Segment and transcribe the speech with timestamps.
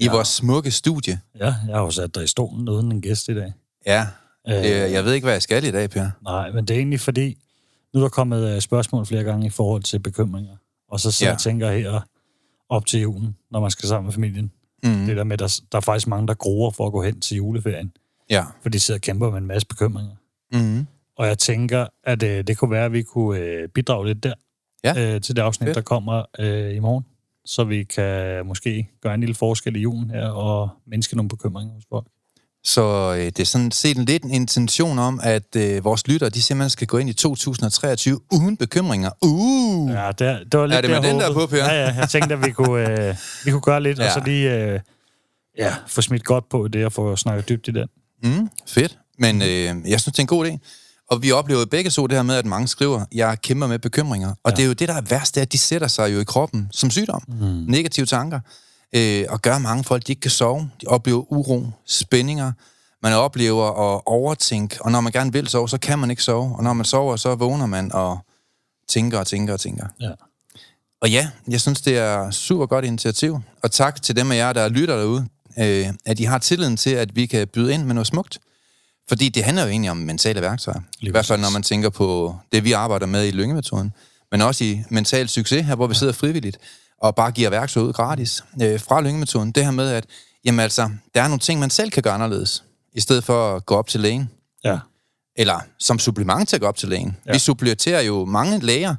[0.00, 0.12] i ja.
[0.12, 1.20] vores smukke studie.
[1.38, 3.52] Ja, jeg har jo sat dig i stolen uden en gæst i dag.
[3.86, 4.06] Ja,
[4.48, 4.54] Øh.
[4.92, 6.10] jeg ved ikke, hvad jeg skal i dag, Per.
[6.24, 7.38] Nej, men det er egentlig fordi,
[7.94, 10.56] nu er der kommet øh, spørgsmål flere gange i forhold til bekymringer.
[10.88, 11.34] Og så sidder Ja.
[11.34, 12.00] jeg tænker her
[12.68, 14.52] op til julen, når man skal sammen med familien.
[14.84, 15.06] Mm.
[15.06, 17.36] Det der med, der, der er faktisk mange, der gruer for at gå hen til
[17.36, 17.92] juleferien,
[18.30, 18.44] Ja.
[18.62, 20.12] for de sidder og kæmper med en masse bekymringer.
[20.52, 20.86] Mm.
[21.16, 24.34] Og jeg tænker, at øh, det kunne være, at vi kunne øh, bidrage lidt der
[24.84, 25.14] Ja.
[25.14, 25.74] øh, til det afsnit, Fedt.
[25.76, 27.04] der kommer øh, i morgen.
[27.44, 31.74] Så vi kan måske gøre en lille forskel i julen her og mindske nogle bekymringer
[31.74, 32.06] hos folk.
[32.64, 36.30] Så øh, det er sådan set en lidt en intention om, at øh, vores lyttere,
[36.30, 39.10] de simpelthen skal gå ind i 2023 uden bekymringer.
[39.22, 39.90] Uh!
[39.90, 41.56] Ja, det, det var lidt Er det med den, der er på, Per?
[41.56, 44.06] Ja, ja, jeg tænkte, at vi kunne, øh, vi kunne gøre lidt, ja.
[44.06, 44.80] og så lige øh,
[45.58, 47.88] ja, få smidt godt på det, og få snakket dybt i den.
[48.22, 48.98] Mm, fedt.
[49.18, 50.58] Men øh, jeg synes, det er en god idé.
[51.10, 54.28] Og vi oplever begge så det her med, at mange skriver, jeg kæmper med bekymringer.
[54.28, 54.56] Og ja.
[54.56, 56.24] det er jo det, der er værst, det er, at de sætter sig jo i
[56.24, 57.22] kroppen som sygdom.
[57.28, 57.64] Mm.
[57.68, 58.40] Negative tanker.
[58.92, 60.70] Øh, og gør mange folk, de ikke kan sove.
[60.80, 62.52] De oplever uro, spændinger.
[63.02, 64.76] Man oplever at overtænke.
[64.80, 66.56] Og når man gerne vil sove, så kan man ikke sove.
[66.56, 68.18] Og når man sover, så vågner man og
[68.88, 69.86] tænker og tænker og tænker.
[70.00, 70.10] Ja.
[71.00, 73.40] Og ja, jeg synes, det er super godt initiativ.
[73.62, 75.28] Og tak til dem af jer, der lytter derude,
[75.58, 78.38] øh, at I har tilliden til, at vi kan byde ind med noget smukt.
[79.10, 80.80] Fordi det handler jo egentlig om mentale værktøjer.
[81.00, 83.92] I hvert fald, når man tænker på det, vi arbejder med i Lyngemetoden.
[84.30, 86.58] Men også i mental succes, her hvor vi sidder frivilligt
[87.02, 89.52] og bare giver værktøjer ud gratis øh, fra Lyngemetoden.
[89.52, 90.04] Det her med, at
[90.44, 93.66] jamen altså, der er nogle ting, man selv kan gøre anderledes, i stedet for at
[93.66, 94.30] gå op til lægen
[94.64, 94.78] Ja.
[95.36, 97.16] eller som supplement til at gå op til lægen.
[97.26, 97.32] Ja.
[97.32, 98.94] Vi supplementerer jo mange læger,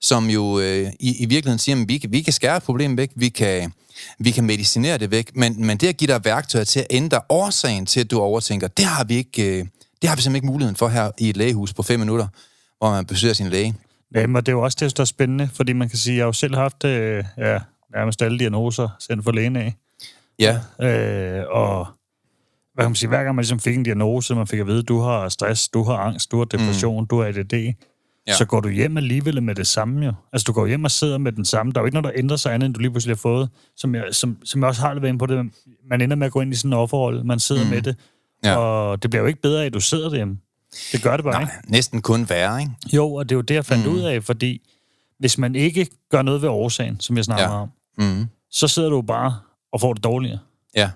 [0.00, 3.10] som jo øh, i, i virkeligheden siger, at vi, kan- vi kan skære problemet væk,
[3.16, 3.72] vi kan,
[4.18, 7.20] vi kan medicinere det væk, men, men det at give dig værktøjer til at ændre
[7.28, 9.66] årsagen til, at du overtænker, det har vi ikke, øh,
[10.02, 12.26] det har vi simpelthen ikke muligheden for her i et lægehus på fem minutter,
[12.78, 13.74] hvor man besøger sin læge.
[14.14, 16.16] Jamen, og det er jo også det, der er spændende, fordi man kan sige, at
[16.16, 17.58] jeg har jo selv haft øh, ja,
[17.94, 19.74] nærmest alle diagnoser sendt for lægen af.
[20.38, 21.86] Ja, Øh, og
[22.74, 24.82] hvad kan man sige, hver gang man ligesom fik en diagnose, man fik at vide,
[24.82, 27.06] du har stress, du har angst, du har depression, mm.
[27.06, 27.74] du har ADD,
[28.26, 28.34] Ja.
[28.36, 30.12] så går du hjem alligevel med det samme jo.
[30.32, 31.72] Altså, du går hjem og sidder med den samme.
[31.72, 33.48] Der er jo ikke noget, der ændrer sig andet, end du lige pludselig har fået,
[33.76, 35.50] som jeg, som, som jeg også har været på det.
[35.90, 37.70] Man ender med at gå ind i sådan en offerrolle, man sidder mm.
[37.70, 37.96] med det,
[38.44, 38.56] Ja.
[38.56, 40.38] og det bliver jo ikke bedre af, at du sidder derhjemme.
[40.92, 41.70] Det gør det bare nej, ikke.
[41.72, 42.72] næsten kun værre, ikke?
[42.92, 43.92] Jo, og det er jo det, jeg fandt mm.
[43.92, 44.62] ud af, fordi
[45.18, 47.60] hvis man ikke gør noget ved årsagen, som jeg snakker ja.
[47.60, 48.26] om, Mm.
[48.50, 49.36] så sidder du bare
[49.72, 50.38] og får det dårligere.
[50.76, 50.90] Ja,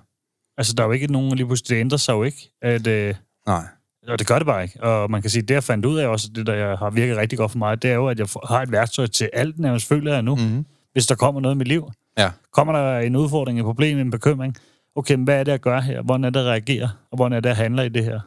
[0.57, 3.15] Altså, der er jo ikke nogen, lige pludselig, det ændrer sig jo ikke, at, øh,
[3.47, 3.63] nej.
[4.09, 4.83] Og det gør det bare ikke.
[4.83, 7.17] Og man kan sige, det jeg fandt ud af også, det der jeg har virket
[7.17, 9.87] rigtig godt for mig, det er jo, at jeg har et værktøj til alt, nærmest
[9.87, 10.65] føler jeg nu, Mm.
[10.93, 11.91] hvis der kommer noget i mit liv.
[12.17, 14.55] Ja, Kommer der en udfordring, et problem, en bekymring,
[14.95, 16.01] okay, men hvad er det, jeg gør her?
[16.01, 16.89] Hvordan er det, jeg reagerer?
[17.11, 18.19] Og hvordan er det, jeg handler i det her?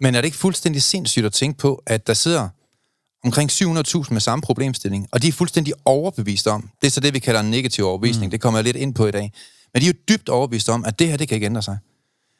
[0.00, 2.48] Men er det ikke fuldstændig sindssygt at tænke på, at der sidder
[3.24, 7.14] omkring 700.000 med samme problemstilling, og de er fuldstændig overbevist om, det er så det,
[7.14, 8.30] vi kalder en negativ overbevisning, mm.
[8.30, 9.32] det kommer jeg lidt ind på i dag,
[9.74, 11.78] men de er jo dybt overbevist om, at det her, det kan ikke ændre sig.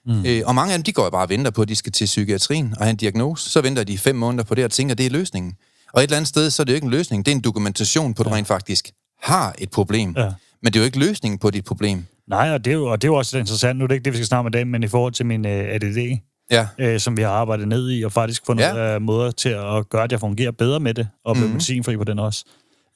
[0.07, 0.27] Mm.
[0.27, 1.93] Øh, og mange af dem, de går jo bare og venter på, at de skal
[1.93, 4.95] til psykiatrien og have en diagnose, så venter de fem måneder på det og tænker,
[4.95, 5.55] at det er løsningen.
[5.93, 7.43] Og et eller andet sted, så er det jo ikke en løsning, det er en
[7.43, 8.91] dokumentation på, at du rent faktisk
[9.23, 10.15] har et problem.
[10.17, 10.33] Ja.
[10.63, 12.05] Men det er jo ikke løsningen på dit problem.
[12.29, 13.79] Nej, og det, er jo, og det er jo også interessant.
[13.79, 15.27] Nu er det ikke det, vi skal snakke om i dag, men i forhold til
[15.27, 16.19] min øh, ADD,
[16.51, 18.93] Ja, øh, som vi har arbejdet ned i, og faktisk fundet Ja.
[18.93, 18.99] ja.
[18.99, 21.53] måder til at gøre, at jeg fungerer bedre med det, og blive mm.
[21.53, 22.45] medicinfri på den også.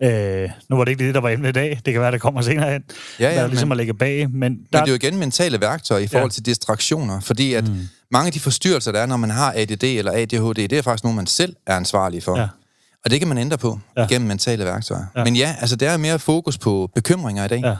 [0.02, 1.80] Øh, nu var det ikke det, der var emnet i dag.
[1.86, 2.82] Det kan være, det kommer senere hen.
[3.20, 4.30] Ja, ja, der er ligesom men- at lægge bag.
[4.30, 6.34] Men, Men der, det er jo igen mentale værktøjer i forhold ja.
[6.34, 7.88] Til distraktioner, fordi at mm.
[8.10, 11.04] mange af de forstyrrelser, der er, når man har ADD eller ADHD, det er faktisk
[11.04, 12.38] nogle, man selv er ansvarlig for.
[12.38, 12.48] Ja.
[13.04, 14.06] Og det kan man ændre på ja.
[14.06, 15.04] Gennem mentale værktøjer.
[15.16, 15.24] Ja.
[15.24, 17.60] Men ja, altså der er mere fokus på bekymringer i dag.
[17.60, 17.68] Ja.
[17.68, 17.76] ja,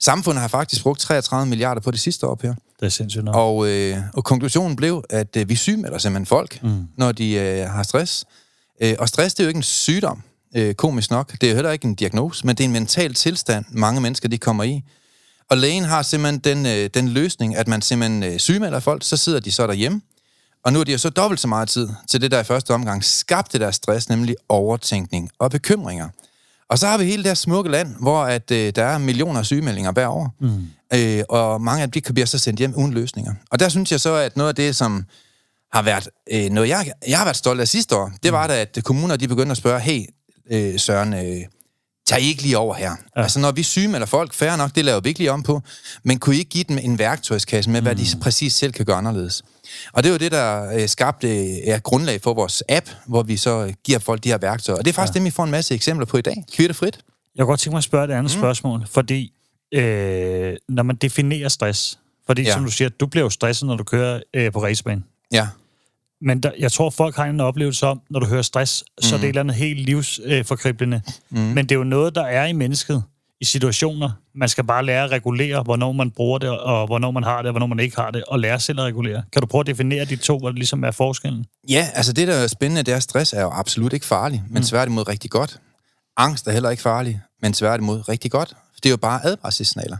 [0.00, 2.54] Samfundet har faktisk brugt 33 milliarder på det sidste år, her.
[2.80, 3.34] det er sindssygt nok.
[3.34, 6.86] Og, øh, og konklusionen blev, at øh, vi sygemelder simpelthen folk, mm.
[6.96, 8.24] når de øh, har stress.
[8.82, 10.22] Øh, og stress, det er jo ikke en sygdom,
[10.56, 11.32] øh, komisk nok.
[11.40, 14.38] Det er heller ikke en diagnose, men det er en mental tilstand, mange mennesker de
[14.38, 14.82] kommer i.
[15.50, 19.16] Og lægen har simpelthen den, øh, den løsning, at man simpelthen øh, sygemelder folk, så
[19.16, 20.00] sidder de så derhjemme,
[20.64, 22.74] og nu har de jo så dobbelt så meget tid til det, der i første
[22.74, 26.08] omgang skabte deres stress, nemlig overtænkning og bekymringer.
[26.68, 29.38] Og så har vi hele det her smukke land, hvor at, øh, der er millioner
[29.40, 30.34] af sygemeldinger hver år.
[30.40, 30.66] Mm.
[30.94, 33.34] Øh, og mange af dem de bliver så sendt hjem uden løsninger.
[33.50, 35.04] Og der synes jeg så, at noget af det, som
[35.72, 38.60] har været øh, noget, jeg, jeg har været stolt af sidste år, det var da,
[38.60, 40.04] at kommuner de begyndte at spørge, hey
[40.50, 41.44] øh, Søren, øh,
[42.06, 42.90] tag I ikke lige over her?
[43.16, 43.22] Ja.
[43.22, 45.62] Altså når vi sygemelder folk, færre nok, det laver vi ikke lige om på,
[46.02, 47.84] men kunne I ikke give dem en værktøjskasse med, mm.
[47.84, 48.20] hvad de mm.
[48.20, 49.42] præcis selv kan gøre anderledes?
[49.92, 53.36] Og det er jo det, der øh, skabte er grundlag for vores app, hvor vi
[53.36, 54.78] så giver folk de her værktøjer.
[54.78, 55.18] Og det er faktisk ja.
[55.18, 56.44] dem, vi får en masse eksempler på i dag.
[56.74, 56.98] frit.
[57.36, 58.40] Jeg kunne godt tænke mig at spørge et andet mm.
[58.40, 59.32] spørgsmål, fordi
[59.72, 62.52] øh, når man definerer stress, fordi ja.
[62.52, 65.04] som du siger, du bliver jo stresset, når du kører øh, på racebanen.
[65.32, 65.48] Ja.
[66.20, 69.02] Men der, jeg tror, folk har en oplevelse om, når du hører stress, mm.
[69.02, 71.02] så er det et eller andet helt livsforkriblende.
[71.32, 71.44] Øh, mm.
[71.44, 73.02] Men det er jo noget, der er i mennesket
[73.40, 74.10] i situationer.
[74.34, 77.46] Man skal bare lære at regulere, hvornår man bruger det, og hvornår man har det,
[77.46, 79.22] og hvornår man ikke har det, og lære selv at regulere.
[79.32, 81.44] Kan du prøve at definere de to, hvor det ligesom er forskellen?
[81.68, 84.42] Ja, altså det, der er spændende, det er, at stress er jo absolut ikke farlig,
[84.48, 84.66] men mm.
[84.66, 85.60] tværtimod rigtig godt.
[86.16, 88.56] Angst er heller ikke farlig, men tværtimod rigtig godt.
[88.76, 89.96] Det er jo bare advarselssignaler.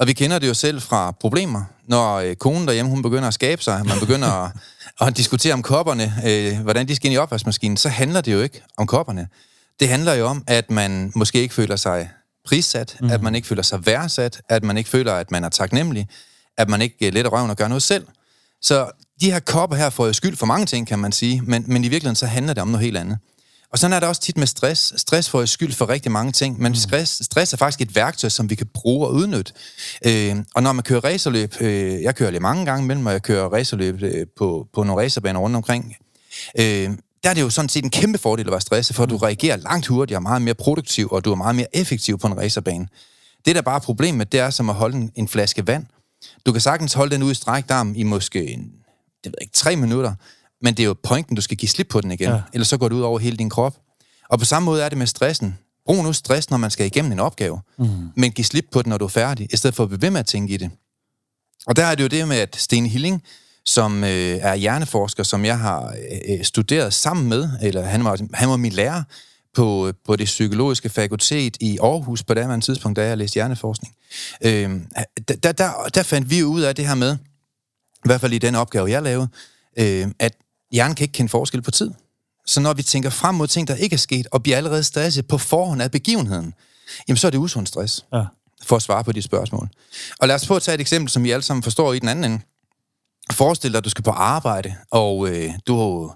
[0.00, 1.62] Og vi kender det jo selv fra problemer.
[1.86, 4.50] Når øh, konen derhjemme, hun begynder at skabe sig, man begynder at,
[5.00, 8.40] at diskutere om kopperne, øh, hvordan de skal ind i opvaskemaskinen, så handler det jo
[8.40, 9.28] ikke om kopperne.
[9.80, 12.10] Det handler jo om, at man måske ikke føler sig
[12.44, 13.10] prissat, mm.
[13.10, 16.08] at man ikke føler sig værdsat, at man ikke føler, at man er taknemmelig,
[16.56, 18.06] at man ikke øh, letter røven og gør noget selv.
[18.62, 21.64] Så de her kopper her får jo skyld for mange ting, kan man sige, men,
[21.66, 23.18] men i virkeligheden så handler det om noget helt andet.
[23.72, 24.92] Og sådan er det også tit med stress.
[24.96, 26.76] Stress får skyld for rigtig mange ting, men mm.
[26.76, 29.52] stress, stress er faktisk et værktøj, som vi kan bruge og udnytte.
[30.06, 33.22] Øh, og når man kører racerløb, øh, jeg kører lige mange gange mellem, og jeg
[33.22, 35.96] kører racerløb øh, på, på nogle racerbaner rundt omkring,
[36.58, 36.90] øh,
[37.22, 39.22] der er det jo sådan set en kæmpe fordel at være stresset, for du mm.
[39.22, 42.88] reagerer langt hurtigere, meget mere produktiv, og du er meget mere effektiv på en racerbane.
[43.46, 45.86] Det, der bare er problemet, det er som at holde en, en flaske vand.
[46.46, 48.60] Du kan sagtens holde den ud i strækt arm i måske en,
[49.24, 50.14] det ved ikke, tre minutter,
[50.62, 52.40] men det er jo pointen, du skal give slip på den igen, ja.
[52.52, 53.76] ellers så går det ud over hele din krop.
[54.30, 55.58] Og på samme måde er det med stressen.
[55.86, 57.86] Brug nu stress, når man skal igennem en opgave, mm.
[58.16, 60.10] men giv slip på den, når du er færdig, i stedet for at blive ved
[60.10, 60.70] med at tænke i det.
[61.66, 63.22] Og der er det jo det med, at Sten Hilling,
[63.64, 64.10] som øh,
[64.40, 68.56] er hjerneforsker, som jeg har øh, øh, studeret sammen med, eller han var, han var
[68.56, 69.02] min lærer
[69.54, 73.94] på, på det psykologiske fakultet i Aarhus på det tidspunkt, da jeg læste hjerneforskning.
[74.44, 74.70] Øh,
[75.42, 77.16] der, der, der fandt vi ud af det her med,
[78.04, 79.28] i hvert fald i den opgave, jeg lavede,
[79.78, 80.34] øh, at
[80.72, 81.90] hjernen kan ikke kende forskel på tid.
[82.46, 85.28] Så når vi tænker frem mod ting, der ikke er sket, og bliver allerede stresset
[85.28, 86.54] på forhånd af begivenheden,
[87.08, 88.04] jamen så er det usund stress.
[88.12, 88.24] Ja.
[88.62, 89.68] For at svare på de spørgsmål.
[90.20, 92.08] Og lad os få at tage et eksempel, som vi alle sammen forstår i den
[92.08, 92.40] anden ende.
[93.32, 96.12] Forestil dig, at du skal på arbejde, og øh, du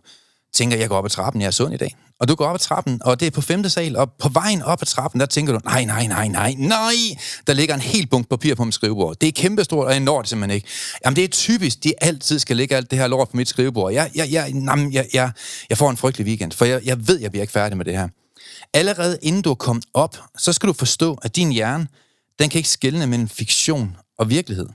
[0.55, 1.97] tænker, jeg går op ad trappen, jeg er sund i dag.
[2.21, 4.63] Og du går op ad trappen, og det er på femte sal, og på vejen
[4.63, 6.95] op ad trappen, der tænker du, nej, nej, nej, nej, nej,
[7.47, 9.17] der ligger en helt bunke papir på mit skrivebord.
[9.21, 10.69] Det er kæmpestort, og jeg når det simpelthen ikke.
[11.05, 13.93] Jamen, det er typisk, de altid skal ligge alt det her lort på mit skrivebord.
[13.93, 15.31] Jeg, jeg, jeg, jamen, jeg, jeg,
[15.71, 17.97] jeg får en frygtelig weekend, for jeg, jeg ved, jeg bliver ikke færdig med det
[17.99, 18.09] her.
[18.75, 21.89] Allerede inden du er kommet op, så skal du forstå, at din hjerne,
[22.39, 24.69] den kan ikke skelne mellem fiktion og virkelighed.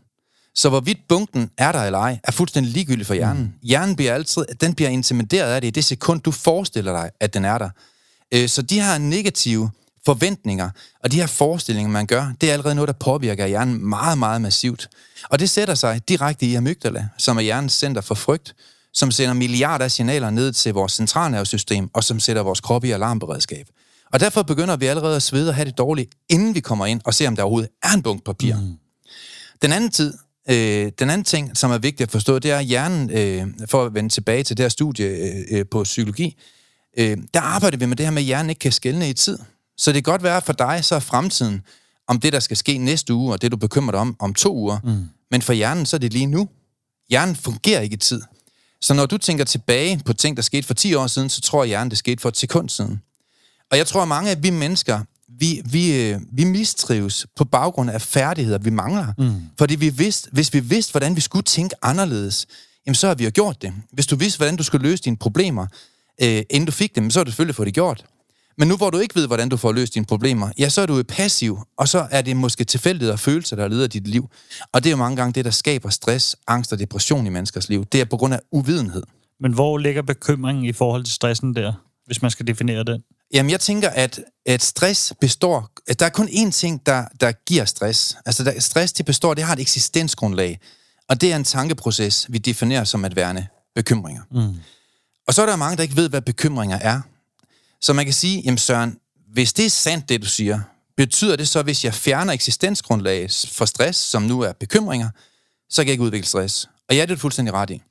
[0.60, 3.44] Så hvorvidt bunken er der eller ej, er fuldstændig ligegyldigt for hjernen.
[3.44, 3.54] Mm.
[3.64, 7.34] Hjernen bliver altid, den bliver intimideret af det i det sekund, du forestiller dig, at
[7.34, 7.70] den er der.
[8.34, 9.70] Øh, så de her negative
[10.06, 10.70] forventninger
[11.04, 14.42] og de her forestillinger, man gør, det er allerede noget, der påvirker hjernen meget, meget
[14.42, 14.90] massivt.
[15.30, 18.56] Og det sætter sig direkte i amygdala, som er hjernens center for frygt,
[18.94, 22.92] som sender milliarder af signaler ned til vores centralnervesystem, og som sætter vores krop i
[22.92, 23.68] alarmberedskab.
[24.14, 27.02] Og derfor begynder vi allerede at svede og have det dårligt, inden vi kommer ind
[27.06, 28.56] og ser, om der overhovedet er en bunke papir.
[28.56, 28.78] Mm.
[29.62, 30.14] Den anden tid,
[30.50, 33.86] Øh, den anden ting, som er vigtigt at forstå, det er, at hjernen, øh, for
[33.86, 36.38] at vende tilbage til det her studie øh, øh, på psykologi,
[36.98, 39.40] øh, der arbejder vi med det her med, at hjernen ikke kan skælne i tid.
[39.78, 41.62] Så det kan godt være for dig, så er fremtiden
[42.08, 44.56] om det, der skal ske næste uge, og det, du bekymrer dig om om to
[44.56, 44.80] uger.
[44.84, 45.06] Mm.
[45.32, 46.50] Men for hjernen, så er det lige nu.
[47.10, 48.22] Hjernen fungerer ikke i tid.
[48.82, 51.64] Så når du tænker tilbage på ting, der skete for 10 år siden, så tror
[51.64, 53.02] hjernen, det skete for et sekund siden.
[53.72, 55.00] Og jeg tror, at mange af vi mennesker
[55.40, 59.14] vi, vi, øh, vi mistrives på baggrund af færdigheder, vi mangler.
[59.18, 59.34] Mm.
[59.58, 62.48] Fordi vi vidste, hvis vi vidste, hvordan vi skulle tænke anderledes,
[62.86, 63.74] jamen så har vi jo gjort det.
[63.92, 65.68] Hvis du vidste, hvordan du skulle løse dine problemer,
[66.22, 68.06] øh, inden du fik dem, så har du selvfølgelig fået det gjort.
[68.58, 70.86] Men nu hvor du ikke ved, hvordan du får løst dine problemer, ja, så er
[70.86, 74.30] du passiv, og så er det måske tilfældighed og følelser, der leder dit liv.
[74.74, 77.70] Og det er jo mange gange det, der skaber stress, angst og depression i menneskers
[77.70, 77.86] liv.
[77.86, 79.04] Det er på grund af uvidenhed.
[79.40, 81.74] Men hvor ligger bekymringen i forhold til stressen der,
[82.06, 83.02] hvis man skal definere den?
[83.34, 85.72] Jamen, jeg tænker, at, at stress består...
[85.88, 88.18] At der er kun én ting, der, der giver stress.
[88.26, 90.60] Altså, der, stress, det består, det har et eksistensgrundlag.
[91.10, 94.22] Og det er en tankeproces, vi definerer som at værne bekymringer.
[94.32, 94.56] Mm.
[95.28, 97.02] Og så er der mange, der ikke ved, hvad bekymringer er.
[97.82, 98.98] Så man kan sige, jamen Søren,
[99.34, 100.60] hvis det er sandt, det du siger,
[101.00, 105.10] Betyder det så, hvis jeg fjerner eksistensgrundlaget for stress, som nu er bekymringer,
[105.70, 106.70] så kan jeg ikke udvikle stress?
[106.90, 107.82] Og ja, det er du fuldstændig ret i.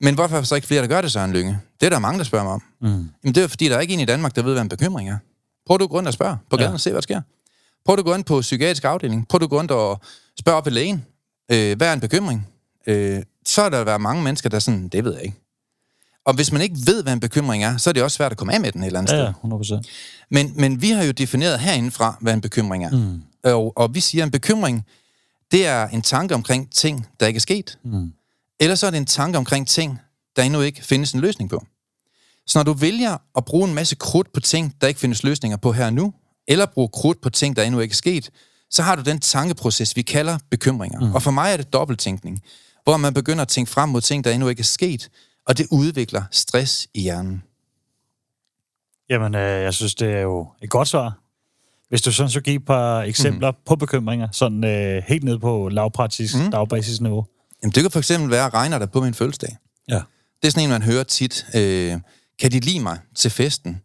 [0.00, 1.58] Men hvorfor er der så ikke flere, der gør det, så en Lyngge?
[1.80, 2.62] Det er der mange, der spørger mig om.
[2.80, 2.88] Mm.
[2.88, 5.10] Jamen, det er fordi, der er ikke en i Danmark, der ved, hvad en bekymring
[5.10, 5.18] er.
[5.66, 6.74] Prøv du at gå rundt og spørge på gaden ja.
[6.74, 7.20] og se, hvad der sker.
[7.84, 9.28] Prøv du at gå ind på psykiatrisk afdeling.
[9.28, 10.00] Prøv du at gå rundt og
[10.38, 11.04] spørge op ved lægen.
[11.50, 12.46] Øh, hvad er en bekymring?
[12.86, 15.36] Øh, så er der være mange mennesker, der sådan, det ved jeg ikke.
[16.24, 18.38] Og hvis man ikke ved, hvad en bekymring er, så er det også svært at
[18.38, 19.72] komme af med den et eller andet Ja, sted.
[19.72, 20.26] ja, 100%.
[20.30, 22.90] Men, men vi har jo defineret herindefra, hvad en bekymring er.
[22.90, 23.22] Mm.
[23.44, 24.84] Og, og vi siger, at en bekymring,
[25.52, 27.78] det er en tanke omkring ting, der ikke er sket.
[27.84, 28.12] Mm.
[28.60, 29.98] Eller så er det en tanke omkring ting,
[30.36, 31.66] der endnu ikke findes en løsning på.
[32.46, 35.56] Så når du vælger at bruge en masse krudt på ting, der ikke findes løsninger
[35.56, 36.14] på her og nu,
[36.48, 38.30] eller bruge krudt på ting, der endnu ikke er sket,
[38.70, 41.00] så har du den tankeproces, vi kalder bekymringer.
[41.00, 41.14] Mm.
[41.14, 42.42] Og for mig er det dobbelttænkning,
[42.84, 45.10] hvor man begynder at tænke frem mod ting, der endnu ikke er sket,
[45.46, 47.42] og det udvikler stress i hjernen.
[49.10, 51.18] Jamen, øh, jeg synes, det er jo et godt svar.
[51.88, 53.56] Hvis du sådan så give et par eksempler mm.
[53.66, 56.50] på bekymringer, sådan øh, helt ned på lavpraktisk, mm.
[56.50, 57.26] dagbasisniveau.
[57.62, 59.56] Jamen, det kan for eksempel være, regner der på min fødselsdag.
[59.88, 60.00] Ja.
[60.42, 61.46] Det er sådan en, man hører tit.
[61.54, 61.96] Øh,
[62.40, 63.80] kan de lide mig til festen?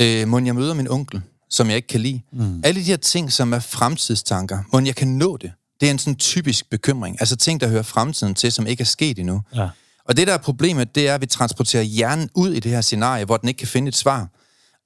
[0.00, 2.22] Øh, må jeg møder min onkel, som jeg ikke kan lide?
[2.32, 2.60] Mm.
[2.64, 4.58] Alle de her ting, som er fremtidstanker.
[4.72, 5.52] Må jeg kan nå det?
[5.80, 7.16] Det er en sådan typisk bekymring.
[7.20, 9.42] Altså ting, der hører fremtiden til, som ikke er sket endnu.
[9.54, 9.68] Ja.
[10.04, 12.80] Og det, der er problemet, det er, at vi transporterer hjernen ud i det her
[12.80, 14.28] scenarie, hvor den ikke kan finde et svar.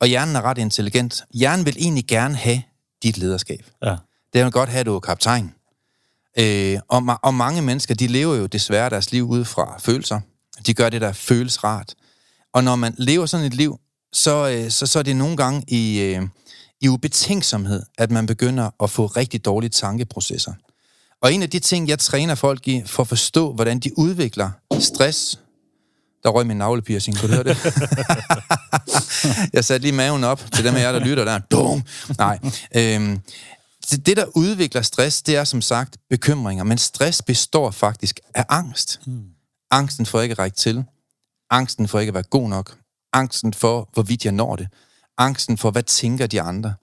[0.00, 1.24] Og hjernen er ret intelligent.
[1.34, 2.62] Hjernen vil egentlig gerne have
[3.02, 3.64] dit lederskab.
[3.84, 3.96] Ja.
[4.32, 5.52] Det vil godt have, at du er kaptajn.
[6.38, 10.20] Øh, og, ma- og mange mennesker, de lever jo desværre deres liv ud fra følelser.
[10.66, 11.94] De gør det, der føles rart.
[12.54, 13.78] Og når man lever sådan et liv,
[14.12, 16.22] så, øh, så, så er det nogle gange i, øh,
[16.80, 20.52] i ubetænksomhed, at man begynder at få rigtig dårlige tankeprocesser.
[21.22, 24.50] Og en af de ting, jeg træner folk i, for at forstå, hvordan de udvikler
[24.80, 25.38] stress.
[26.22, 27.56] Der røg min navlepiercing, kunne du høre det?
[29.54, 31.38] jeg satte lige maven op til dem af jer, der lytter der.
[31.38, 31.82] Dum!
[32.18, 32.38] Nej.
[32.74, 33.20] Øhm,
[33.90, 36.64] det, det, der udvikler stress, det er som sagt bekymringer.
[36.64, 39.00] Men stress består faktisk af angst.
[39.06, 39.24] Mm.
[39.70, 40.84] Angsten for ikke at række til.
[41.50, 42.78] Angsten for ikke at være god nok.
[43.12, 44.68] Angsten for, hvorvidt jeg når det.
[45.18, 46.74] Angsten for, hvad tænker de andre.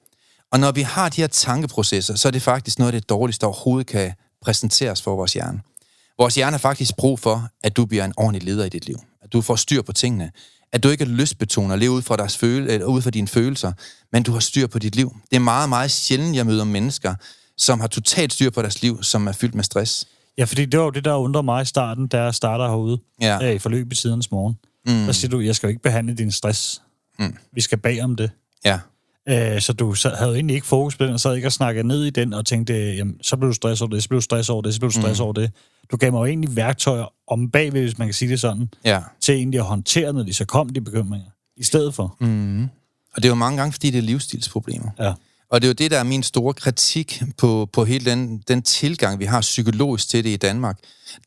[0.52, 3.42] Og når vi har de her tankeprocesser, så er det faktisk noget af det dårligste,
[3.42, 5.62] der overhovedet kan præsenteres for vores hjerne.
[6.18, 9.00] Vores hjerne har faktisk brug for, at du bliver en ordentlig leder i dit liv.
[9.22, 10.32] At du får styr på tingene.
[10.74, 13.27] At du ikke er lystbetonet og lever ud fra, deres føle, eller ud fra dine
[13.27, 13.72] følelser,
[14.12, 15.15] men du har styr på dit liv.
[15.30, 17.15] Det er meget, meget sjældent, jeg møder mennesker,
[17.58, 20.08] som har totalt styr på deres liv, som er fyldt med stress.
[20.38, 23.00] Ja, fordi det var jo det, der undrer mig i starten, da jeg starter herude
[23.22, 23.50] Ja.
[23.50, 24.56] øh, i forløb i tidernes morgen.
[24.88, 25.06] Mm.
[25.06, 26.82] Der siger du, jeg skal jo ikke behandle din stress.
[27.20, 27.36] Mm.
[27.53, 28.32] Vi skal bag om det.
[28.65, 28.80] Ja,
[29.30, 32.03] Øh, så du havde egentlig ikke fokus på den, og sad ikke og snakkede ned
[32.03, 34.50] i den, og tænkte, jamen, så blev du stress over det, så blev du stress
[34.50, 35.24] over det, så blev du stress mm.
[35.24, 35.51] over det.
[35.92, 39.01] Du gav mig jo egentlig værktøjer om bagved, hvis man kan sige det sådan, ja.
[39.22, 41.27] til egentlig at håndtere, når de så kom, de bekymringer,
[41.58, 42.15] i stedet for.
[42.20, 42.63] Mm.
[42.63, 42.70] Og
[43.15, 44.89] det er jo mange gange, fordi det er livsstilsproblemer.
[45.00, 45.13] Ja.
[45.54, 48.62] Og det er jo det, der er min store kritik på, på hele den, den
[48.62, 50.78] tilgang, vi har psykologisk til det i Danmark.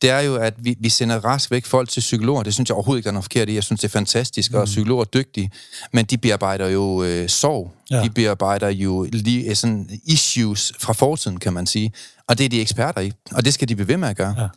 [0.01, 2.43] Det er jo, at vi, vi sender rask væk folk til psykologer.
[2.43, 3.53] Det synes jeg overhovedet ikke, der er noget forkert i.
[3.53, 5.51] Jeg synes, det er fantastisk, og psykologer er dygtige.
[5.93, 7.71] Men de bearbejder jo øh, sorg.
[7.91, 7.97] Ja.
[7.97, 8.03] Ja.
[8.03, 11.91] De bearbejder jo lige, sådan issues fra fortiden, kan man sige.
[12.27, 13.11] Og det er de eksperter i.
[13.31, 14.35] Og det skal de blive ved med at gøre.
[14.37, 14.47] Ja.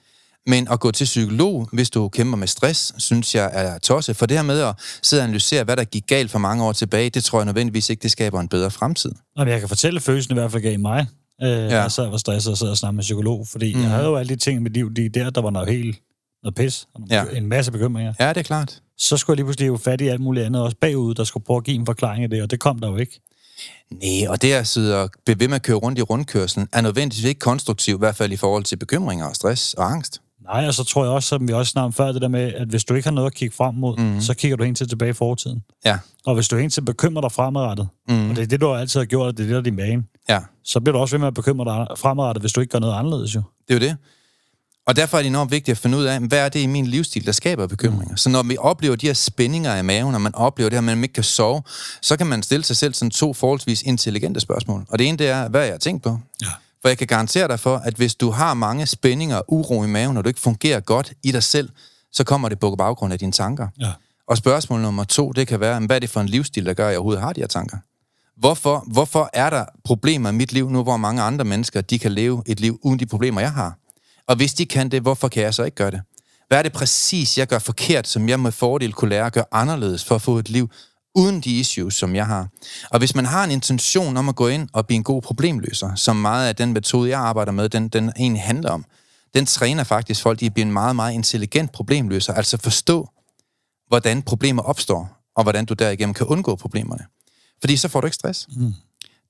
[0.47, 4.17] Men at gå til psykolog, hvis du kæmper med stress, synes jeg er tosset.
[4.17, 6.73] For det her med at sidde og analysere, hvad der gik galt for mange år
[6.73, 9.13] tilbage, det tror jeg nødvendigvis ikke, det skaber en bedre fremtid.
[9.37, 11.07] Og jeg kan fortælle, følelsen i hvert fald gav mig,
[11.43, 11.81] øh, ja.
[11.81, 13.83] Jeg sad og var stresset og sad og snakkede med psykolog, fordi mm.
[13.83, 16.01] jeg havde jo alle de ting i mit liv, de der, der var noget helt
[16.43, 17.25] noget pis, og Ja.
[17.33, 18.15] en masse bekymringer.
[18.21, 18.81] Ja, det er klart.
[18.99, 21.45] Så skulle jeg lige pludselig jo fat i alt muligt andet også bagud, der skulle
[21.45, 23.21] prøve at give en forklaring af det, og det kom der jo ikke.
[23.91, 26.81] Nej, og det at sidde og blive ved med at køre rundt i rundkørslen, er
[26.81, 30.21] nødvendigvis ikke konstruktivt, i hvert fald i forhold til bekymringer og stress og angst.
[30.53, 32.69] Nej, og så tror jeg også, som vi også snakkede før, det der med, at
[32.69, 34.21] hvis du ikke har noget at kigge frem mod, mm.
[34.21, 35.63] så kigger du helt til tilbage i fortiden.
[35.85, 38.31] Ja, Og hvis du helt til bekymrer dig fremadrettet, mm.
[38.31, 39.77] og det er det, du altid har gjort, og det er det, der er din
[39.77, 42.71] vane, ja, så bliver du også ved med at bekymre dig fremadrettet, hvis du ikke
[42.71, 43.43] gør noget anderledes jo.
[43.69, 43.97] det er jo det.
[44.87, 46.87] Og derfor er det enormt vigtigt at finde ud af, hvad er det i min
[46.87, 48.11] livsstil, der skaber bekymringer.
[48.11, 48.17] Mm.
[48.17, 50.85] Så når vi oplever de her spændinger i maven, og man oplever det her, at
[50.85, 51.63] man ikke kan sove,
[52.03, 54.87] så kan man stille sig selv sådan to forholdsvis intelligente spørgsmål.
[54.89, 56.19] Og det ene, det er, hvad har jeg tænkt på?
[56.43, 56.47] Ja.
[56.83, 59.87] For jeg kan garantere dig for, at hvis du har mange spændinger og uro i
[59.87, 61.69] maven, og du ikke fungerer godt i dig selv,
[62.13, 63.69] så kommer det på baggrund af dine tanker.
[63.81, 63.93] Ja.
[64.29, 66.87] Og spørgsmål nummer to, det kan være, hvad er det for en livsstil, der gør,
[66.87, 67.77] at jeg overhovedet har de her tanker?
[68.37, 72.13] Hvorfor, hvorfor er der problemer i mit liv nu, hvor mange andre mennesker, de kan
[72.13, 73.79] leve et liv uden de problemer, jeg har?
[74.27, 76.01] Og hvis de kan det, hvorfor kan jeg så ikke gøre det?
[76.49, 79.45] Hvad er det præcis, jeg gør forkert, som jeg med fordel kunne lære at gøre
[79.53, 80.71] anderledes for at få et liv
[81.15, 82.49] uden de issues, som jeg har?
[82.91, 85.95] Og hvis man har en intention om at gå ind og blive en god problemløser,
[85.95, 88.85] som meget af den metode, jeg arbejder med, den, den egentlig handler om,
[89.35, 93.09] den træner faktisk folk i at blive en meget, meget intelligent problemløser, altså forstå,
[93.89, 97.05] hvordan problemer opstår, og hvordan du derigennem kan undgå problemerne.
[97.61, 98.47] Fordi så får du ikke stress.
[98.57, 98.75] Mm.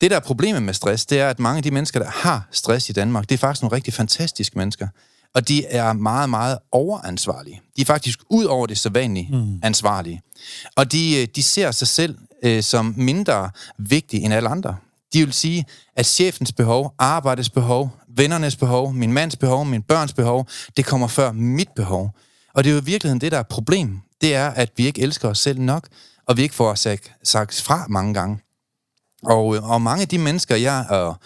[0.00, 2.48] Det, der er problemet med stress, det er, at mange af de mennesker, der har
[2.50, 4.88] stress i Danmark, det er faktisk nogle rigtig fantastiske mennesker.
[5.34, 7.60] Og de er meget, meget overansvarlige.
[7.76, 9.60] De er faktisk ud over det sædvanlige mm.
[9.62, 10.22] ansvarlige.
[10.76, 14.76] Og de, øh, de ser sig selv øh, som mindre vigtige end alle andre.
[15.12, 15.64] De vil sige,
[15.96, 21.06] at chefens behov, arbejdets behov, vennernes behov, min mands behov, min børns behov, det kommer
[21.06, 22.10] før mit behov.
[22.54, 24.00] Og det er jo i virkeligheden det, der er problem.
[24.20, 25.88] Det er, at vi ikke elsker os selv nok,
[26.26, 28.38] og vi ikke får sagt, sagt fra mange gange.
[29.22, 31.16] Og, og mange af de mennesker, jeg og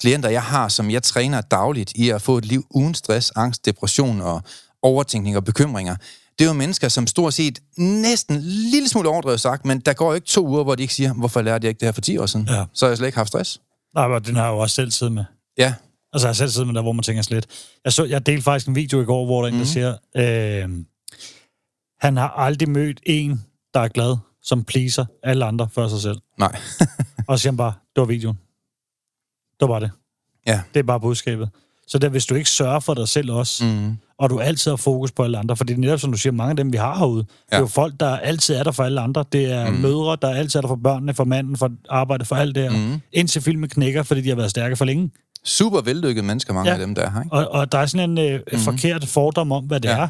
[0.00, 3.66] klienter, jeg har, som jeg træner dagligt i at få et liv uden stress, angst,
[3.66, 4.42] depression og
[4.82, 5.96] overtænkning og bekymringer,
[6.38, 9.92] det er jo mennesker, som stort set næsten en lille smule overdrevet sagt, men der
[9.92, 11.92] går jo ikke to uger, hvor de ikke siger, hvorfor lærte jeg ikke det her
[11.92, 12.48] for 10 år siden?
[12.50, 12.64] Ja.
[12.72, 13.60] Så har jeg slet ikke haft stress.
[13.94, 15.24] Nej, men den har jeg jo også selv siddet med.
[15.58, 15.74] Ja.
[16.12, 17.46] Altså, jeg har selv siddet med der, hvor man tænker slet.
[17.84, 19.54] Jeg, så, jeg delte faktisk en video i går, hvor der mm.
[19.54, 19.98] en, der mhm.
[20.16, 20.84] siger, øh,
[22.00, 26.18] han har aldrig mødt en, der er glad, som pleaser alle andre før sig selv.
[26.38, 26.56] Nej.
[27.28, 28.38] og så siger han bare, det var videoen.
[29.60, 29.90] Det var det.
[30.46, 30.60] Ja.
[30.74, 31.48] Det er bare budskabet.
[31.86, 33.96] Så der, hvis du ikke sørger for dig selv også, mm.
[34.18, 36.32] og du altid har fokus på alle andre, for det er netop, som du siger,
[36.32, 37.56] mange af dem, vi har herude, ja.
[37.56, 39.24] det er jo folk, der altid er der for alle andre.
[39.32, 39.76] Det er mm.
[39.76, 42.70] mødre, der altid er der for børnene, for manden, for arbejde, for alt det her.
[42.70, 43.00] Mm.
[43.12, 45.10] Indtil filmen knækker, fordi de har været stærke for længe.
[45.44, 46.74] Super vellykkede mennesker, mange ja.
[46.74, 47.20] af dem der.
[47.20, 47.36] Ikke?
[47.36, 48.58] Og, og der er sådan en øh, mm.
[48.58, 49.98] forkert fordom om, hvad det ja.
[49.98, 50.08] er.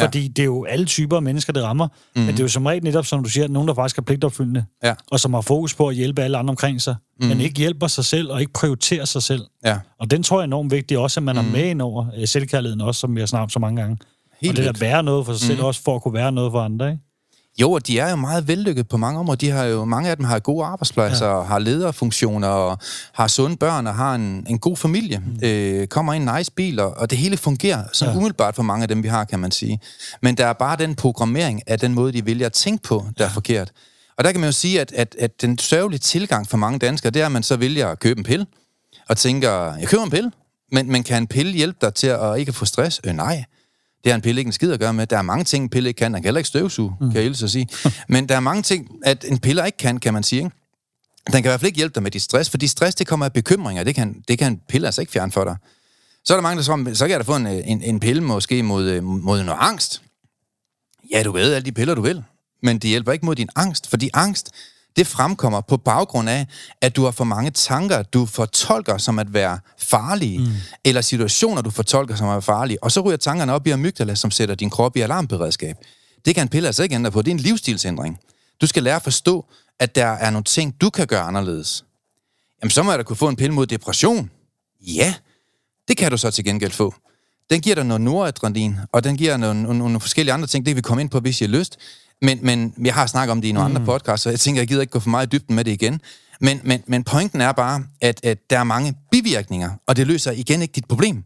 [0.00, 0.28] Fordi ja.
[0.28, 1.88] det er jo alle typer af mennesker, det rammer.
[2.16, 2.22] Mm.
[2.22, 4.64] Men det er jo som regel netop, som du siger, nogen, der faktisk er pligtopfyldende.
[4.84, 4.94] Ja.
[5.10, 6.96] Og som har fokus på at hjælpe alle andre omkring sig.
[7.20, 7.26] Mm.
[7.26, 9.42] Men ikke hjælper sig selv, og ikke prioriterer sig selv.
[9.64, 9.78] Ja.
[10.00, 11.40] Og den tror jeg er enormt vigtig, også at man mm.
[11.40, 13.98] er med ind over øh, selvkærligheden også, som vi har snakket så mange gange.
[14.40, 15.56] Helt og det at være noget for sig mm.
[15.56, 17.02] selv, også for at kunne være noget for andre, ikke?
[17.60, 19.36] Jo, og de er jo meget vellykket på mange områder.
[19.36, 21.42] De har jo, mange af dem har gode arbejdspladser, ja.
[21.42, 22.78] har lederfunktioner, og
[23.12, 25.18] har sunde børn, og har en, en god familie.
[25.18, 25.38] Mm.
[25.42, 28.16] Øh, kommer i en nice bil, og, og det hele fungerer så ja.
[28.16, 29.80] umiddelbart for mange af dem, vi har, kan man sige.
[30.22, 33.24] Men der er bare den programmering af den måde, de vælger at tænke på, der
[33.24, 33.28] ja.
[33.28, 33.72] er forkert.
[34.18, 37.10] Og der kan man jo sige, at, at, at den sørgelige tilgang for mange danskere,
[37.10, 38.46] det er, at man så vælger at købe en pille,
[39.08, 40.30] og tænker, jeg køber en pille,
[40.72, 43.00] men, men kan en pille hjælpe dig til at ikke få stress?
[43.04, 43.44] Øh, nej.
[44.04, 45.06] Det har en pille ikke en skid at gøre med.
[45.06, 46.14] Der er mange ting, en pille ikke kan.
[46.14, 47.12] Den kan heller ikke støvsuge, mm.
[47.12, 47.68] kan jeg så sige.
[48.08, 50.38] Men der er mange ting, at en pille ikke kan, kan man sige.
[50.38, 50.50] Ikke?
[51.26, 53.26] Den kan i hvert fald ikke hjælpe dig med dit stress, fordi stress, det kommer
[53.26, 53.84] af bekymringer.
[53.84, 55.56] Det kan, det kan en pille altså ikke fjerne for dig.
[56.24, 58.22] Så er der mange, der tror, så kan jeg da få en, en, en pille
[58.22, 60.02] måske mod, mod noget angst.
[61.10, 62.24] Ja, du ved alle de piller, du vil.
[62.62, 64.50] Men det hjælper ikke mod din angst, fordi angst,
[64.96, 66.46] det fremkommer på baggrund af,
[66.80, 70.46] at du har for mange tanker, du fortolker som at være farlige, mm.
[70.84, 74.14] eller situationer, du fortolker som at være farlige, og så ryger tankerne op i amygdala,
[74.14, 75.76] som sætter din krop i alarmberedskab.
[76.24, 77.22] Det kan en pille altså ikke ændre på.
[77.22, 78.18] Det er en livsstilsændring.
[78.60, 79.46] Du skal lære at forstå,
[79.78, 81.84] at der er nogle ting, du kan gøre anderledes.
[82.62, 84.30] Jamen, så må jeg da kunne få en pille mod depression.
[84.80, 85.14] Ja,
[85.88, 86.94] det kan du så til gengæld få.
[87.50, 90.66] Den giver dig noget noradrenalin, og den giver nogle, nogle, nogle forskellige andre ting.
[90.66, 91.78] Det kan vi komme ind på, hvis I har lyst.
[92.22, 93.76] Men, men jeg har snakket om det i nogle mm.
[93.76, 95.70] andre podcasts, så jeg tænker, jeg gider ikke gå for meget i dybden med det
[95.70, 96.00] igen.
[96.40, 100.32] Men, men, men pointen er bare, at, at der er mange bivirkninger, og det løser
[100.32, 101.24] igen ikke dit problem.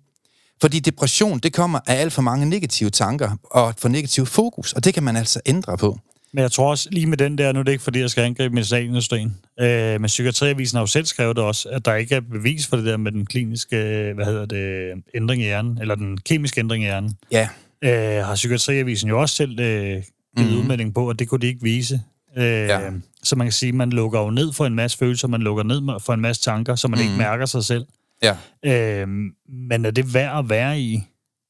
[0.60, 4.84] Fordi depression, det kommer af alt for mange negative tanker og for negativ fokus, og
[4.84, 5.98] det kan man altså ændre på.
[6.32, 8.24] Men jeg tror også, lige med den der, nu er det ikke fordi, jeg skal
[8.24, 12.20] angribe medicinalindustrien, øh, men Psykiatriavisen har jo selv skrevet det også, at der ikke er
[12.20, 13.76] bevis for det der med den kliniske,
[14.14, 17.16] hvad hedder det, ændring i hjernen, eller den kemiske ændring i hjernen.
[17.32, 17.48] Ja.
[17.84, 20.02] Øh, har Psykiatriavisen jo også selv øh,
[20.36, 20.58] givet mm.
[20.58, 22.00] udmelding på, at det kunne de ikke vise.
[22.36, 22.90] Øh, ja.
[23.22, 25.62] Så man kan sige, at man lukker jo ned for en masse følelser, man lukker
[25.62, 27.04] ned for en masse tanker, så man mm.
[27.04, 27.86] ikke mærker sig selv.
[28.22, 28.36] Ja.
[28.64, 29.08] Øh,
[29.48, 31.02] men er det værd at være i?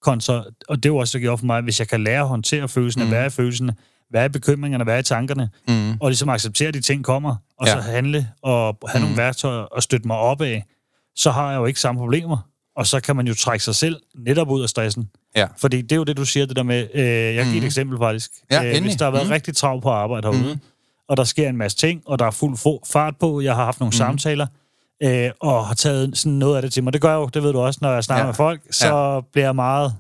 [0.03, 2.29] Kontra, og det er jo også, det gjorde for mig, hvis jeg kan lære at
[2.29, 3.07] håndtere følelsen, mm.
[3.07, 3.70] at være i følelsen,
[4.12, 5.96] være i bekymringerne, være i tankerne, mm.
[6.01, 7.72] og ligesom acceptere, at de ting kommer, og ja.
[7.72, 9.03] så handle og have mm.
[9.03, 10.64] nogle værktøjer og støtte mig op af,
[11.16, 12.49] så har jeg jo ikke samme problemer.
[12.76, 15.10] Og så kan man jo trække sig selv netop ud af stressen.
[15.36, 15.46] Ja.
[15.58, 16.88] Fordi det er jo det, du siger, det der med...
[16.94, 17.50] Øh, jeg giver mm.
[17.50, 17.64] et mhm.
[17.64, 18.30] eksempel faktisk.
[18.50, 19.32] Ja, øh, hvis der har været mm.
[19.32, 20.60] rigtig travlt på arbejde herude, mm.
[21.08, 23.80] og der sker en masse ting, og der er fuld fart på, jeg har haft
[23.80, 23.92] nogle mm.
[23.92, 24.46] samtaler,
[25.02, 26.92] øh, og har taget sådan noget af det til mig.
[26.92, 28.26] Det gør jeg jo, det ved du også, når jeg snakker ja.
[28.26, 29.20] med folk, så ja.
[29.32, 29.94] bliver jeg meget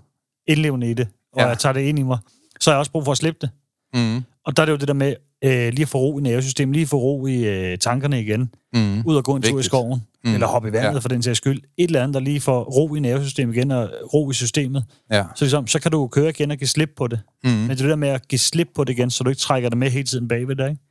[0.48, 1.46] indlevende i det, og ja.
[1.46, 2.18] jeg tager det ind i mig.
[2.60, 3.50] Så har jeg også brug for at slippe det.
[3.94, 4.24] Mm.
[4.46, 6.72] Og der er det jo det der med øh, lige at få ro i nervesystemet,
[6.72, 9.02] lige at få ro i øh, tankerne igen, mm.
[9.06, 9.52] ud og gå en Vigtigt.
[9.52, 10.34] tur i skoven, mm.
[10.34, 10.98] eller hoppe i vandet ja.
[10.98, 11.62] for den sags skyld.
[11.78, 14.84] Et eller andet, der lige får ro i nervesystemet igen, og ro i systemet.
[15.10, 15.24] Ja.
[15.34, 17.20] Så, ligesom, så kan du køre igen og give slip på det.
[17.44, 17.50] Mm.
[17.50, 19.40] Men det er det der med at give slip på det igen, så du ikke
[19.40, 20.82] trækker det med hele tiden bagved dig, ikke?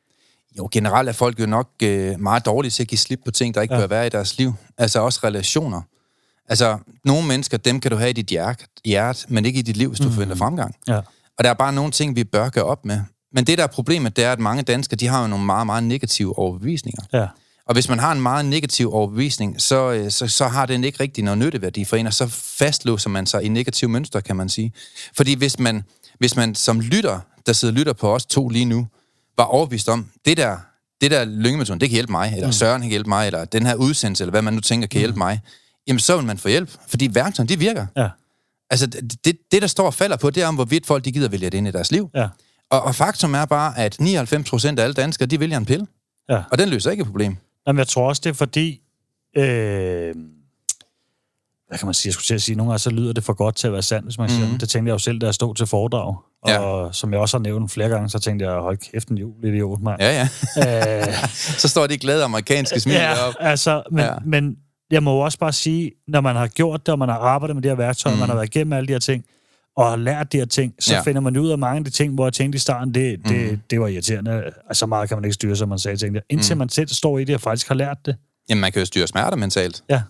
[0.57, 3.55] Jo, generelt er folk jo nok øh, meget dårlige til at give slip på ting,
[3.55, 3.79] der ikke ja.
[3.79, 4.53] bør være i deres liv.
[4.77, 5.81] Altså også relationer.
[6.49, 9.77] Altså, nogle mennesker, dem kan du have i dit hjerte, hjerte men ikke i dit
[9.77, 10.11] liv, hvis du mm.
[10.11, 10.75] forventer fremgang.
[10.87, 10.99] Ja.
[11.37, 12.99] Og der er bare nogle ting, vi bør gøre op med.
[13.35, 15.65] Men det, der er problemet, det er, at mange danskere, de har jo nogle meget,
[15.65, 17.03] meget negative overbevisninger.
[17.13, 17.27] Ja.
[17.67, 20.99] Og hvis man har en meget negativ overbevisning, så, øh, så, så har den ikke
[20.99, 24.49] rigtig noget nytteværdi for en, og så fastlåser man sig i negative mønstre, kan man
[24.49, 24.73] sige.
[25.17, 25.83] Fordi hvis man,
[26.19, 28.87] hvis man som lytter, der sidder og lytter på os to lige nu,
[29.37, 30.57] var overbevist om, det der,
[31.01, 33.75] det der lyngemetoden, det kan hjælpe mig, eller Søren kan hjælpe mig, eller den her
[33.75, 35.41] udsendelse, eller hvad man nu tænker kan hjælpe mig,
[35.87, 37.85] jamen så vil man få hjælp, fordi værktøjerne, de virker.
[37.97, 38.09] Ja.
[38.69, 41.11] Altså, det, det, det, der står og falder på, det er om, hvorvidt folk de
[41.11, 42.09] gider vælge det ind i deres liv.
[42.15, 42.27] Ja.
[42.71, 45.87] Og, og faktum er bare, at 99 procent af alle danskere, de vælger en pille.
[46.29, 46.43] Ja.
[46.51, 47.37] Og den løser ikke et problem.
[47.67, 48.81] Jamen, jeg tror også, det er fordi...
[49.37, 50.15] Øh,
[51.67, 52.07] hvad kan man sige?
[52.09, 53.81] Jeg skulle til at sige, nogle gange så lyder det for godt til at være
[53.81, 54.41] sandt, hvis man mm-hmm.
[54.41, 54.61] siger det.
[54.61, 56.15] Det tænkte jeg jo selv, da jeg stod til foredrag.
[56.41, 59.45] Og som jeg også har nævnt flere gange, så tænkte jeg, hold kæft en jul,
[59.45, 60.01] idiot, mand.
[60.01, 61.07] Ja, ja.
[61.07, 61.13] øh,
[61.61, 63.41] så står de glade amerikanske smil ja, deroppe.
[63.41, 64.05] altså, men, Ja.
[64.05, 64.17] ja.
[64.25, 64.55] men
[64.91, 67.55] jeg må jo også bare sige, når man har gjort det, og man har arbejdet
[67.55, 68.19] med de her værktøjer, mm.
[68.19, 69.25] man har været igennem alle de her ting,
[69.77, 70.97] og har lært de her ting, så Ja.
[70.97, 71.03] ja.
[71.03, 73.51] finder man ud af mange af de ting, hvor jeg tænkte i starten, det, det,
[73.51, 73.59] mm.
[73.69, 74.31] det var irriterende.
[74.43, 76.21] Altså, så meget kan man ikke styre, som man sagde, tænkte.
[76.29, 76.59] Indtil mm.
[76.59, 78.15] man selv står i det og faktisk har lært det.
[78.49, 79.83] Jamen, man kan jo styre smerter mentalt.
[79.89, 80.01] Ja,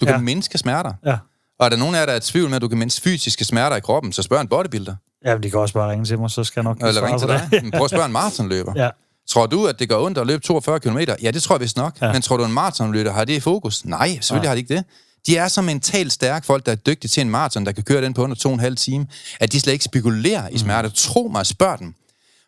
[0.00, 0.20] Du kan Ja.
[0.20, 0.92] mindske smerter.
[1.06, 1.18] ja.
[1.58, 3.02] Og er der nogen af jer, der er i tvivl med, at du kan mindske
[3.02, 4.94] fysiske smerter i kroppen, så spørg en bodybuilder.
[5.24, 7.06] Ja, men de kan også bare ringe til mig, så skal jeg nok Eller svare
[7.10, 7.48] ring til dig.
[7.62, 8.72] Men Prøv at spørge en maratonløber.
[8.76, 8.88] ja,
[9.28, 10.98] Tror du, at det gør ondt at løbe 42 km?
[11.22, 12.00] Ja, det tror jeg vist nok.
[12.00, 12.06] Ja.
[12.06, 12.12] Ja.
[12.12, 13.84] Men tror du, en maratonløber har det i fokus?
[13.84, 14.48] Nej, selvfølgelig Nej.
[14.50, 14.84] har de ikke det.
[15.26, 18.02] De er så mentalt stærke folk, der er dygtige til en maraton, der kan køre
[18.02, 19.06] den på under to og en halv time,
[19.40, 20.88] at de slet ikke spekulerer i smerte.
[20.88, 20.94] Mm.
[20.94, 21.94] Tro mig, spørg dem.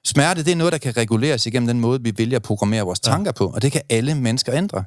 [0.04, 3.00] Smerte, det er noget, der kan reguleres igennem den måde, vi vælger at programmere vores
[3.00, 4.84] tanker på, og det kan alle mennesker ændre.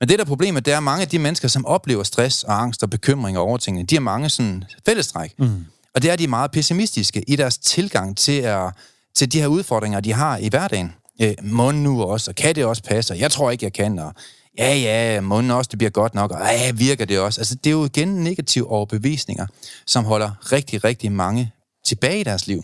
[0.00, 2.44] Men det der er problemet, det er, at mange af de mennesker, som oplever stress
[2.44, 5.34] og angst og bekymring og overtænkning, de har mange sådan fællestræk.
[5.38, 5.64] Mm.
[5.94, 8.72] Og det er, de er meget pessimistiske i deres tilgang til, at,
[9.14, 10.92] til de her udfordringer, de har i hverdagen.
[11.22, 13.98] Øh, må nu også, og kan det også passe, og jeg tror ikke, jeg kan,
[13.98, 14.14] og
[14.58, 17.40] ja, ja, nu også, det bliver godt nok, og ja, virker det også.
[17.40, 19.46] Altså, det er jo igen negative overbevisninger,
[19.86, 21.52] som holder rigtig, rigtig mange
[21.86, 22.62] tilbage i deres liv.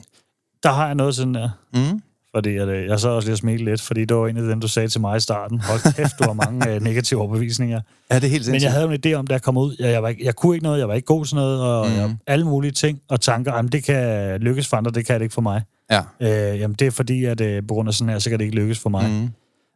[0.63, 1.51] der har jeg noget sådan der.
[1.75, 2.03] Mm.
[2.35, 4.43] Fordi at, øh, jeg så også lige at smile lidt, fordi det var en af
[4.43, 5.61] dem, du sagde til mig i starten.
[5.61, 7.81] Hold kæft, du har mange øh, negative overbevisninger.
[8.11, 8.73] Ja, det er helt Men jeg sindssygt.
[8.73, 10.65] havde en idé om, da jeg kom ud, jeg, jeg, var ikke, jeg kunne ikke
[10.65, 11.95] noget, jeg var ikke god til noget, og mm.
[11.97, 15.23] jeg, alle mulige ting og tanker, jamen det kan lykkes for andre, det kan det
[15.23, 15.63] ikke for mig.
[15.91, 16.01] Ja.
[16.21, 18.45] Øh, jamen det er fordi, at øh, på grund af sådan her, så kan det
[18.45, 19.11] ikke lykkes for mig.
[19.11, 19.31] Mm.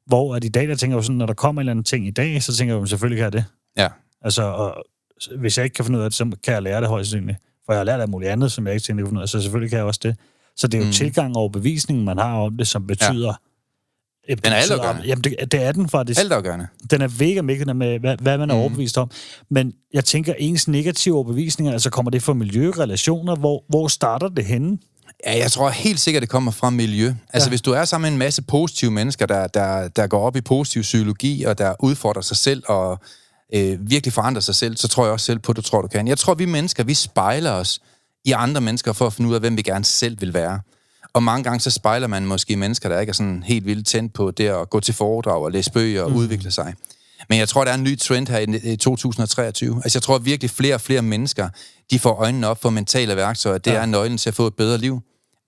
[0.06, 1.84] Hvor at i dag, der tænker jeg jo sådan, når der kommer en eller anden
[1.84, 3.44] ting i dag, så tænker jeg jo, selvfølgelig kan jeg det.
[3.76, 3.88] Ja.
[4.22, 4.74] Altså, og,
[5.38, 7.38] hvis jeg ikke kan finde ud af det, så kan jeg lære det højst sandsynligt.
[7.66, 9.22] For jeg har lært alt muligt andet, som jeg ikke tænkte, jeg kunne finde ud
[9.22, 10.16] af, så selvfølgelig kan jeg også det.
[10.56, 10.92] Så det er jo Mm.
[10.92, 13.28] tilgang og overbevisning, man har om det, som betyder...
[14.28, 14.34] Ja.
[14.34, 15.02] Den er altafgørende.
[15.06, 16.20] Jamen, det, det er den faktisk.
[16.20, 16.66] Altafgørende.
[16.90, 18.60] Den er mega mega med, hvad, hvad man er Mm.
[18.60, 19.10] overbevist om.
[19.50, 24.28] Men jeg tænker, ens negative overbevisninger, altså kommer det fra miljø, relationer, hvor, hvor starter
[24.28, 24.78] det henne?
[25.26, 27.14] Ja, jeg tror helt sikkert, det kommer fra miljø.
[27.32, 27.50] Altså, ja.
[27.50, 30.40] Hvis du er sammen med en masse positive mennesker, der, der, der går op i
[30.40, 32.98] positiv psykologi, og der udfordrer sig selv, og
[33.54, 35.88] øh, virkelig forandrer sig selv, så tror jeg også selv på, at du tror, du
[35.88, 36.08] kan.
[36.08, 37.80] Jeg tror, vi mennesker, vi spejler os
[38.24, 40.60] i andre mennesker, for at finde ud af, hvem vi gerne selv vil være.
[41.12, 44.12] Og mange gange, så spejler man måske mennesker, der ikke er sådan helt vildt tændt
[44.12, 46.16] på det at gå til foredrag og læse bøger og mm.
[46.16, 46.74] udvikle sig.
[47.28, 49.80] Men jeg tror, der er en ny trend her i i 2023.
[49.84, 51.48] Altså, jeg tror virkelig, flere og flere mennesker,
[51.90, 53.58] de får øjnene op for mentale værktøjer.
[53.58, 53.70] Det.
[53.70, 53.76] Ja.
[53.76, 55.00] er nøglen til at få et bedre liv.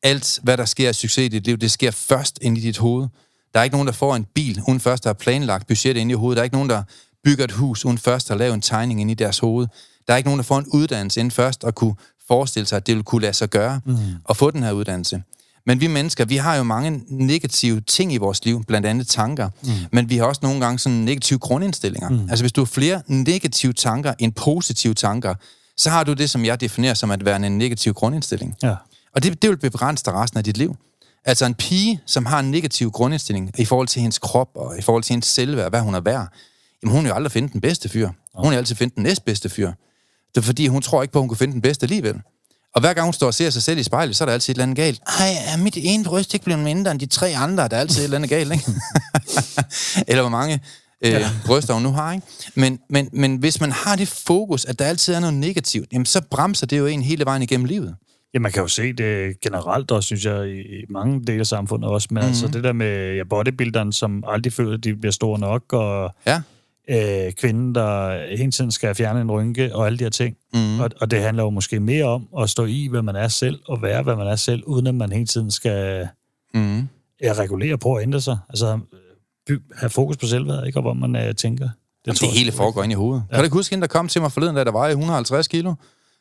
[0.02, 2.78] Alt, hvad der sker af succes i dit liv, det sker først ind i dit
[2.78, 3.08] hoved.
[3.54, 6.10] Der er ikke nogen, der får en bil, uden først at have planlagt budget ind
[6.10, 6.36] i hovedet.
[6.36, 6.82] Der er ikke nogen, der
[7.24, 9.66] bygger et hus, uden først at have lavet en tegning ind i deres hoved.
[10.06, 11.94] Der er ikke nogen, der får en uddannelse, inden først at kunne
[12.28, 13.96] forestille sig, at det vil kunne lade sig gøre mm.
[14.28, 15.22] at få den her uddannelse.
[15.66, 19.50] Men vi mennesker, vi har jo mange negative ting i vores liv, blandt andet tanker,
[19.62, 19.70] mm.
[19.92, 22.08] men vi har også nogle gange sådan negative grundindstillinger.
[22.08, 22.20] Mm.
[22.30, 25.34] Altså hvis du har flere negative tanker end positive tanker,
[25.76, 28.54] så har du det, som jeg definerer som at være en negativ grundindstilling.
[28.62, 28.74] Ja.
[29.16, 30.76] Og det, det vil begrænse dig resten af dit liv.
[31.24, 34.82] Altså en pige, som har en negativ grundindstilling i forhold til hendes krop og i
[34.82, 36.28] forhold til hendes selvværd, hvad hun er værd,
[36.82, 38.10] jamen hun vil jo aldrig finde den bedste fyr.
[38.34, 39.72] Hun vil altid finde den næstbedste fyr.
[40.34, 42.20] Det er fordi, hun tror ikke på, at hun kan finde den bedste alligevel.
[42.74, 44.50] Og hver gang hun står og ser sig selv i spejlet, så er der altid
[44.50, 45.00] et eller andet galt.
[45.20, 47.68] Ej, er mit ene bryst ikke blevet mindre end de tre andre?
[47.68, 48.64] Der er altid et eller andet galt, ikke?
[50.08, 50.60] eller hvor mange
[51.00, 51.30] øh, ja.
[51.46, 52.26] bryster hun nu har, ikke?
[52.54, 56.06] Men, men, men hvis man har det fokus, at der altid er noget negativt, jamen
[56.06, 57.96] så bremser det jo en hele vejen igennem livet.
[58.34, 61.90] Ja, man kan jo se det generelt også, synes jeg, i, mange dele af samfundet
[61.90, 62.08] også.
[62.10, 62.28] Men mm-hmm.
[62.28, 66.14] altså det der med ja, bodybuilderen, som aldrig føler, at de bliver store nok, og
[66.26, 66.42] Ja,
[66.90, 70.36] øh, kvinden, der hele tiden skal fjerne en rynke, og alle de her ting.
[70.54, 70.80] Mhm.
[70.80, 73.60] Og, og det handler jo måske mere om at stå i, hvad man er selv,
[73.68, 76.08] og være, hvad man er selv, uden at man hele tiden skal
[76.54, 76.88] mm.
[77.22, 78.38] ja, regulere på at ændre sig.
[78.48, 78.78] Altså
[79.46, 80.78] by, have fokus på selvværd, ikke?
[80.78, 81.64] Og hvor man øh, tænker.
[81.64, 81.72] Det,
[82.06, 83.24] Jamen, det hele foregår ind i hovedet.
[83.30, 83.34] Ja.
[83.34, 85.74] Kan du ikke huske hende, der kom til mig forleden, da der vejer 150 kilo?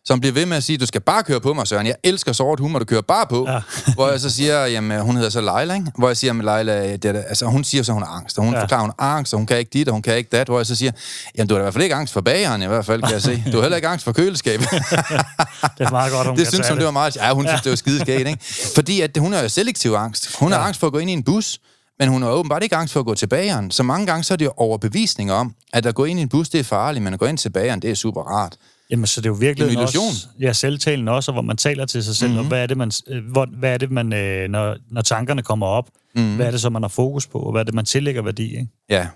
[0.07, 1.87] Som bliver ved med at sige, du skal bare køre på mig, Søren.
[1.87, 3.45] Jeg elsker sort humor, du kører bare på.
[3.49, 3.59] Ja.
[3.95, 5.91] Hvor jeg så siger, jamen, hun hedder så Leila, ikke?
[5.97, 8.37] Hvor jeg siger, med Leila, det er, da- altså, hun siger så, hun har angst.
[8.37, 8.57] Og hun ja.
[8.59, 8.63] Ja.
[8.63, 10.47] forklarer, hun har angst, og hun kan ikke dit, og hun kan ikke dat.
[10.47, 10.91] Hvor jeg så siger,
[11.37, 13.21] jamen, du har i hvert fald ikke angst for bageren, i hvert fald, kan jeg
[13.21, 13.43] se.
[13.51, 14.67] Du har heller ikke angst for køleskabet.
[15.77, 17.15] Det er meget godt, hun det synes hun, det var meget...
[17.15, 18.43] Ja, hun synes, det var skideskægt, ikke?
[18.75, 20.35] Fordi at hun er jo selektiv angst.
[20.39, 20.65] Hun har Ja.
[20.65, 21.59] angst for at gå ind i en bus,
[21.99, 23.71] men hun har åbenbart ikke angst for at gå til bageren.
[23.71, 26.29] Så mange gange så er det jo overbevisning om, at at gå ind i en
[26.29, 28.55] bus, det er farligt, men at gå ind til bageren, det er super rart.
[28.89, 30.07] Jamen, så det er jo virkelig En illusion.
[30.07, 32.39] Også, ja, selvtalen også, og hvor man taler til sig selv, mm-hmm.
[32.39, 35.41] og hvad er det, man, øh, hvor, hvad er det, man øh, når, når tankerne
[35.41, 36.35] kommer op, mm-hmm.
[36.35, 38.51] hvad er det så, man har fokus på, og hvad er det, man tillægger værdi,
[38.51, 38.67] ikke?
[38.89, 39.07] Ja.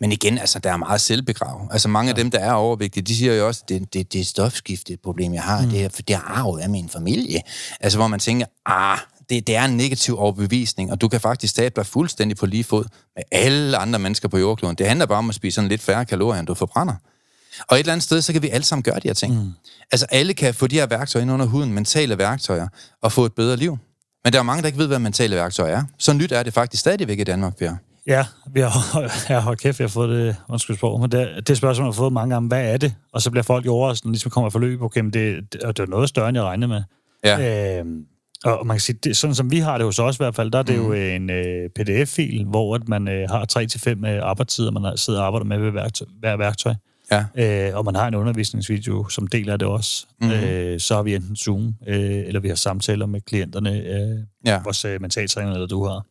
[0.00, 1.68] Men igen, altså, der er meget selvbegrav.
[1.72, 2.12] Altså, mange ja.
[2.12, 5.34] af dem, der er overvægtige, de siger jo også, det, det, det er stofskiftet problem,
[5.34, 5.62] jeg har.
[5.62, 5.68] Mm.
[5.68, 7.40] Det, er, det er arvet af min familie.
[7.80, 8.98] Altså, hvor man tænker, ah,
[9.30, 12.64] det, det er en negativ overbevisning, og du kan faktisk tabe dig fuldstændig på lige
[12.64, 12.84] fod
[13.16, 14.76] med alle andre mennesker på jordkloden.
[14.76, 16.94] Det handler bare om at spise sådan lidt færre kalorier, end du forbrænder.
[17.68, 19.34] Og et eller andet sted, så kan vi alle sammen gøre de her ting.
[19.34, 19.50] Mm.
[19.92, 22.68] Altså alle kan få de her værktøjer ind under huden, mentale værktøjer,
[23.02, 23.78] og få et bedre liv.
[24.24, 25.82] Men der er mange, der ikke ved, hvad mentale værktøjer er.
[25.98, 27.76] Så nyt er det faktisk stadigvæk i Danmark, Per.
[28.06, 29.00] Ja, vi har,
[29.32, 31.92] ja, hold kæft, jeg har fået det, undskyld sprog, men det, det spørgsmål, jeg har
[31.92, 32.94] fået mange gange, hvad er det?
[33.12, 35.78] Og så bliver folk jo overrasket, ligesom kommer i forløb, okay, men det, det, det
[35.78, 36.82] er noget større, end jeg regnede med.
[37.24, 37.78] Ja.
[37.78, 37.86] Øh,
[38.44, 40.50] og man kan sige, det, sådan som vi har det hos os i hvert fald,
[40.50, 40.84] der er det mm.
[40.84, 43.46] jo en øh, pdf-fil, hvor at man øh, har
[44.04, 46.74] 3-5 øh, arbejdstider, man sidder og arbejder med ved værktøj, hver værktøj.
[47.10, 47.24] Ja.
[47.36, 50.06] Øh, og man har en undervisningsvideo, som deler det også.
[50.20, 50.30] Mm.
[50.30, 54.60] Øh, så har vi enten Zoom, øh, eller vi har samtaler med klienterne, øh, Ja.
[54.64, 56.04] vores øh, mentaltræner, eller du har.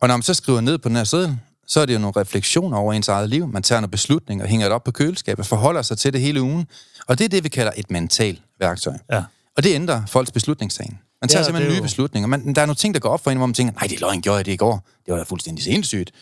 [0.00, 2.20] Og når man så skriver ned på den her seddel, så er det jo nogle
[2.20, 3.46] refleksioner over ens eget liv.
[3.48, 6.66] Man tager nogle beslutninger, hænger det op på køleskabet, forholder sig til det hele ugen.
[7.06, 8.94] Og det er det, vi kalder et mentalt værktøj.
[9.12, 9.22] Ja.
[9.56, 10.98] Og det ændrer folks beslutningstagen.
[11.22, 12.26] Man tager Ja, simpelthen nye jo- beslutninger.
[12.28, 13.96] Man, der er nogle ting, der går op for en, hvor man tænker, nej, det
[13.96, 14.86] er løgn, gjorde jeg det i går.
[15.06, 16.12] Det var da fuldstændig sindssygt.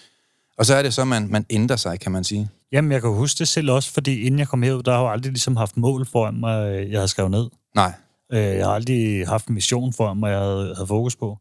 [0.58, 2.48] Og så er det så, man, man ændrer sig, kan man sige.
[2.72, 5.12] Jamen, jeg kan huske det selv også, fordi inden jeg kom herud, der har jeg
[5.12, 7.46] aldrig ligesom haft mål foran mig, øh, jeg havde skrevet ned.
[7.74, 7.92] Nej.
[8.32, 11.38] Øh, Jeg har aldrig haft en mission foran mig, jeg havde, havde fokus på.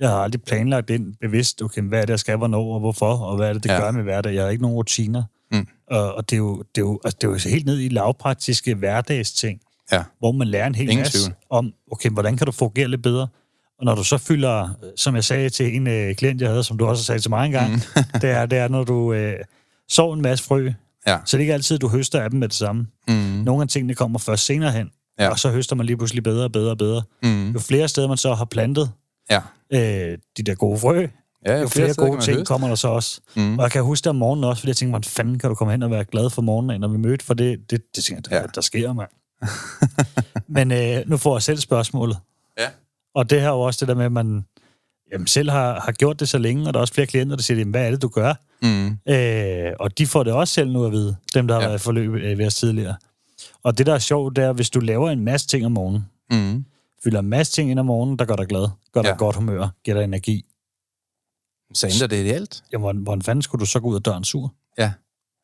[0.00, 3.12] Jeg har aldrig planlagt ind bevidst, okay, hvad er det, jeg skal, hvornår og hvorfor,
[3.14, 3.80] og hvad er det, det Ja.
[3.80, 4.34] gør med hverdag.
[4.34, 5.22] Jeg har ikke nogen rutiner.
[5.52, 5.66] Mm.
[5.90, 7.88] Og, og det, er jo, det, er jo, altså, det er jo helt ned i
[7.88, 9.60] lavpraktiske hverdagsting,
[9.92, 10.02] Ja.
[10.18, 11.34] hvor man lærer en hel Ingen masse tvivl.
[11.50, 13.28] om, okay, hvordan kan du fungere lidt bedre?
[13.78, 16.78] Og når du så fylder, som jeg sagde til en øh, klient, jeg havde, som
[16.78, 17.80] du også sagt til mig engang, mm.
[18.22, 19.34] det, er, det er, når du øh,
[19.88, 20.70] sår en masse frø,
[21.06, 21.18] Ja.
[21.24, 22.86] så det er ikke altid, du høster af dem med det samme.
[23.08, 23.14] Mm.
[23.14, 25.24] Nogle af tingene kommer først senere hen, Ja.
[25.24, 25.30] ja.
[25.30, 27.02] og så høster man lige pludselig bedre og bedre og bedre.
[27.22, 27.50] Mm.
[27.52, 28.90] Jo flere steder man så har plantet
[29.30, 29.40] Ja.
[29.72, 31.06] øh, de der gode frø,
[31.46, 32.48] Ja, jo flere steder gode ting høste.
[32.48, 33.20] kommer der så også.
[33.36, 33.58] Mm.
[33.58, 35.54] Og jeg kan huske det om morgenen også, fordi jeg tænkte, hvordan fanden kan du
[35.54, 38.30] komme hen og være glad for morgenen, når vi mødte, for det, det, det tænkte
[38.30, 38.42] jeg, Ja.
[38.42, 39.08] der, der sker, mand.
[40.48, 42.18] Men øh, nu får jeg selv spørgsmålet.
[42.58, 42.66] Ja.
[43.14, 44.44] Og det her er jo også det der med, at man
[45.12, 47.42] jamen, selv har, har gjort det så længe, og der er også flere klienter, der
[47.42, 48.34] siger, jamen, hvad er det, du gør?
[48.62, 48.98] Mm.
[49.14, 51.66] Øh, og de får det også selv nu at vide, dem der har Ja.
[51.68, 52.96] været i forløb øh, ved os tidligere.
[53.62, 56.04] Og det, der er sjovt, det er, hvis du laver en masse ting om morgenen,
[56.30, 56.64] Mm.
[57.04, 59.16] fylder en masse ting ind om morgenen, der gør dig glad, gør dig Ja.
[59.16, 60.44] godt humør, giver dig energi.
[61.74, 62.62] Så ændrer det i alt.
[62.72, 64.54] Jamen, hvordan, hvordan fanden skulle du så gå ud af døren sur?
[64.78, 64.92] Ja.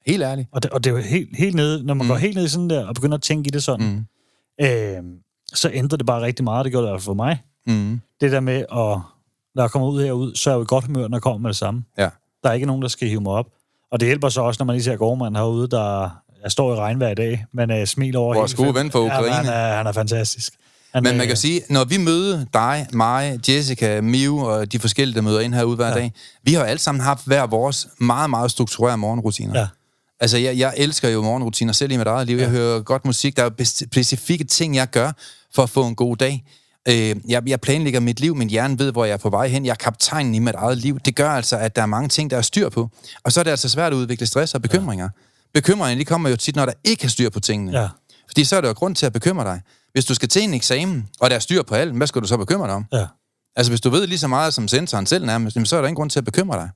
[0.07, 0.49] Helt ærligt.
[0.53, 2.09] Og det, og det er jo helt, helt nede, når man Mm.
[2.09, 3.87] går helt ned i sådan der, og begynder at tænke i det sådan,
[4.61, 4.65] Mm.
[4.67, 5.03] øh,
[5.55, 7.43] så ændrer det bare rigtig meget, det gjorde det for mig.
[7.67, 8.01] Mm.
[8.21, 9.01] Det der med, at
[9.55, 11.39] når jeg kommer ud herud, så er jeg jo i godt humør, når jeg kommer
[11.39, 11.85] med det samme.
[11.99, 12.09] Ja.
[12.43, 13.47] Der er ikke nogen, der skal hive mig op.
[13.93, 16.11] Og det hjælper så også, når man lige ser gårdmanden herude, der
[16.43, 19.27] jeg står i regnvejr i dag, men uh, smiler over Vores gode ven fra Ukraine.
[19.27, 20.53] Ja, han, er, han er fantastisk.
[20.95, 24.79] Han, Men man øh, kan sige, når vi møder dig, mig, Jessica, Miu og de
[24.79, 25.95] forskellige, der møder ind herude hver ja.
[25.95, 26.13] Dag,
[26.43, 29.61] vi har alle sammen haft hver vores meget, meget strukturerede morgenrutiner.
[29.61, 29.67] Ja.
[30.21, 32.37] Altså, jeg, jeg elsker jo morgenrutiner selv i mit eget liv.
[32.37, 32.43] Ja.
[32.43, 33.37] Jeg hører godt musik.
[33.37, 35.13] Der er specifikke ting, jeg gør
[35.55, 36.45] for at få en god dag.
[36.89, 38.37] Øh, jeg, jeg planlægger mit liv.
[38.37, 39.65] Min hjerne ved, hvor jeg er på vej hen.
[39.67, 40.99] Jeg er kaptajnen i mit eget liv.
[41.01, 42.91] Det gør altså, at der er mange ting, der er styr på.
[43.25, 45.05] Og så er det altså svært at udvikle stress og bekymringer.
[45.05, 45.11] Ja.
[45.55, 47.81] Bekymringer, de kommer jo tit, når der ikke er styr på tingene.
[47.81, 47.89] Ja.
[48.27, 49.61] Fordi så er der jo grund til at bekymre dig.
[49.93, 52.27] Hvis du skal til en eksamen, og der er styr på alt, hvad skal du
[52.27, 52.87] så bekymre dig om?
[52.93, 53.07] Ja.
[53.57, 55.97] Altså, hvis du ved lige så meget som sensoren selv nærmest, så er der ingen
[55.97, 56.71] grund til at bekymre dig.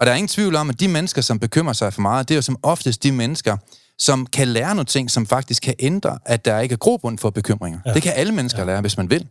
[0.00, 2.34] Og der er ingen tvivl om, at de mennesker, som bekymrer sig for meget, det
[2.34, 3.56] er jo som oftest de mennesker,
[3.98, 7.30] som kan lære nogle ting, som faktisk kan ændre, at der ikke er grobund for
[7.30, 7.80] bekymringer.
[7.86, 7.94] Ja.
[7.94, 8.66] Det kan alle mennesker ja.
[8.66, 9.26] lære, hvis man vil.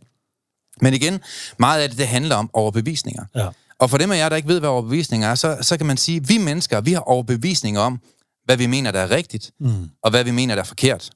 [0.80, 1.20] Men igen,
[1.58, 3.24] meget af det, det handler om overbevisninger.
[3.34, 3.48] Ja.
[3.78, 5.96] Og for dem af jer, der ikke ved, hvad overbevisninger er, så, så kan man
[5.96, 8.00] sige, at vi mennesker, vi har overbevisninger om,
[8.44, 9.90] hvad vi mener, der er rigtigt, mm.
[10.02, 11.10] og hvad vi mener, der er forkert.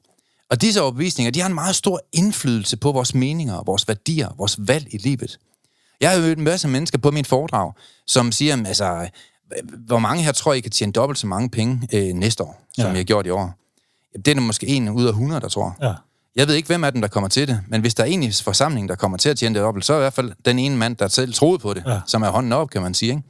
[0.51, 4.57] Og disse overbevisninger, de har en meget stor indflydelse på vores meninger, vores værdier, vores
[4.59, 5.39] valg i livet.
[6.01, 7.73] Jeg har jo mødt en masse mennesker på min foredrag,
[8.07, 9.09] som siger, altså,
[9.87, 12.83] hvor mange her tror, I kan tjene dobbelt så mange penge øh, næste år, som
[12.85, 12.89] Ja.
[12.89, 13.55] jeg har gjort i år?
[14.25, 15.77] Det er måske en ud af 100, der tror.
[15.83, 15.93] Ja.
[16.37, 18.23] Jeg ved ikke, hvem af dem, der kommer til det, men hvis der er en
[18.23, 20.59] i forsamlingen, der kommer til at tjene det dobbelt, så er i hvert fald den
[20.59, 22.01] ene mand, der selv troede på det, ja.
[22.07, 23.11] Som er hånden op, kan man sige.
[23.11, 23.23] Ikke?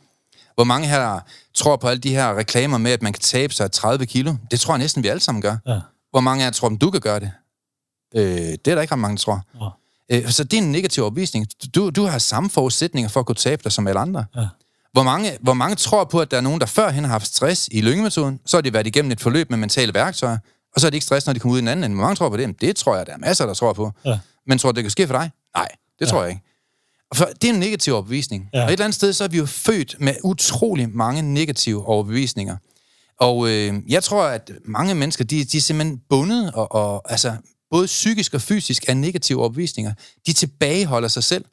[0.54, 1.20] Hvor mange her
[1.54, 4.34] tror på alle de her reklamer med, at man kan tabe sig 30 kilo?
[4.50, 5.56] Det tror jeg næsten, vi alle sammen gør.
[5.66, 5.80] Ja.
[6.10, 7.32] Hvor mange jer tror, at du kan gøre det?
[8.14, 9.42] Øh, det er der ikke ret mange, der tror.
[10.10, 10.16] Ja.
[10.20, 11.46] Øh, så det er en negativ overbevisning.
[11.74, 14.24] Du, du har samme forudsætninger for at kunne tabe dig som alle andre.
[14.36, 14.46] Ja.
[14.92, 17.68] Hvor mange, hvor mange tror på, at der er nogen, der førhen har haft stress
[17.72, 20.38] i lyngemetoden, så har de været igennem et forløb med mentale værktøjer,
[20.74, 21.96] og så er de ikke stress, når de kommer ud i den anden ende.
[21.96, 22.60] Hvor mange tror på det?
[22.60, 23.90] Det tror jeg, der er masser, der tror på.
[24.04, 24.18] Ja.
[24.46, 25.30] Men tror det kan ske for dig?
[25.56, 26.10] Nej, det ja.
[26.10, 26.42] tror jeg ikke.
[27.14, 28.48] For det er en negativ overbevisning.
[28.54, 28.62] Ja.
[28.62, 32.56] Og et eller andet sted, så er vi jo født med utrolig mange negative overbevisninger.
[33.20, 37.36] Og øh, jeg tror, at mange mennesker, de, de er simpelthen bundet og, og altså,
[37.70, 39.92] både psykisk og fysisk af negative overbevisninger.
[40.26, 41.44] De tilbageholder sig selv.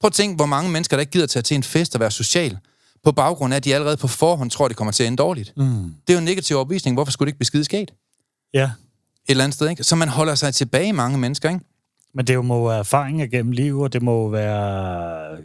[0.00, 2.10] Prøv at tænke, hvor mange mennesker, der ikke gider tage til en fest og være
[2.10, 2.58] social,
[3.04, 5.52] på baggrund af, at de allerede på forhånd tror, det kommer til at ende dårligt.
[5.56, 5.64] Mm.
[6.06, 6.96] Det er jo en negativ overbevisning.
[6.96, 7.94] Hvorfor skulle det ikke blive skide sket?
[8.54, 8.64] Ja.
[8.64, 8.70] Et
[9.28, 9.84] eller andet sted, ikke?
[9.84, 11.64] Så man holder sig tilbage, mange mennesker, ikke?
[12.14, 15.36] Men det må være erfaringer gennem liv, og det må være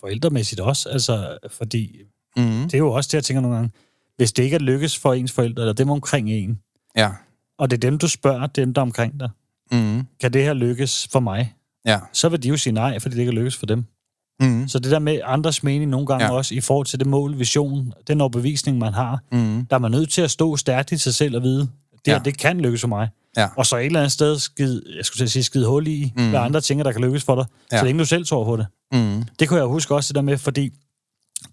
[0.00, 1.96] forældremæssigt også, altså, fordi
[2.36, 2.42] mm.
[2.44, 3.70] det er jo også det, jeg tænker nogle gange,
[4.16, 6.60] hvis det ikke er lykkes for ens forældre, eller dem omkring en,
[6.96, 7.10] Ja.
[7.58, 9.30] og det er dem, du spørger, dem der er omkring dig,
[9.72, 10.02] Mm.
[10.20, 11.54] kan det her lykkes for mig?
[11.86, 11.98] Ja.
[12.12, 13.84] Så vil de jo sige nej, fordi det ikke lykkes for dem.
[14.40, 14.68] Mm.
[14.68, 16.30] Så det der med andres mening nogle gange Ja.
[16.32, 19.66] også i forhold til det mål, vision, den overbevisning, man har, Mm.
[19.70, 22.18] der er man nødt til at stå stærkt i sig selv og vide, det, Ja.
[22.24, 23.08] det kan lykkes for mig.
[23.36, 23.48] Ja.
[23.56, 26.28] Og så et eller andet sted skide, jeg skulle sige, skide hul i, mm.
[26.30, 27.78] hvad andre tænker, der kan lykkes for dig, ja.
[27.78, 28.66] så længe du selv tror på det.
[28.92, 29.24] Mm.
[29.38, 30.72] Det kunne jeg huske også det der med, fordi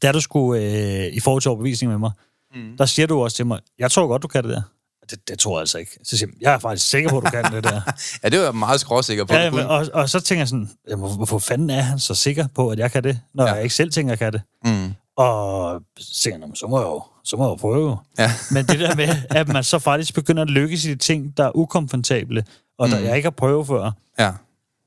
[0.02, 2.12] da du skulle øh, i forhold til overbevisning med mig,
[2.56, 2.78] mm.
[2.78, 4.62] der siger du også til mig, jeg tror godt, du kan det der.
[5.10, 5.92] Det, det tror jeg altså ikke.
[6.04, 7.82] Så siger jeg, jeg er faktisk sikker på, at du kan det der.
[8.24, 9.34] Ja, det var jeg meget skråsikker på.
[9.34, 12.48] ja, men, og, og så tænker jeg sådan, jamen, hvorfor fanden er han så sikker
[12.56, 13.54] på, at jeg kan det, når Ja.
[13.54, 14.42] jeg ikke selv tænker, at jeg kan det?
[14.86, 14.94] Mm.
[15.18, 17.98] Og så tænker jeg, "Nå, men så må jeg jo, så må jeg jo prøve.
[18.20, 18.32] Ja.
[18.52, 21.46] Men det der med, at man så faktisk begynder at lykkes i de ting, der
[21.46, 22.44] er ukomfortable,
[22.80, 23.06] og der Mm.
[23.06, 24.32] jeg ikke har prøvet før, Ja.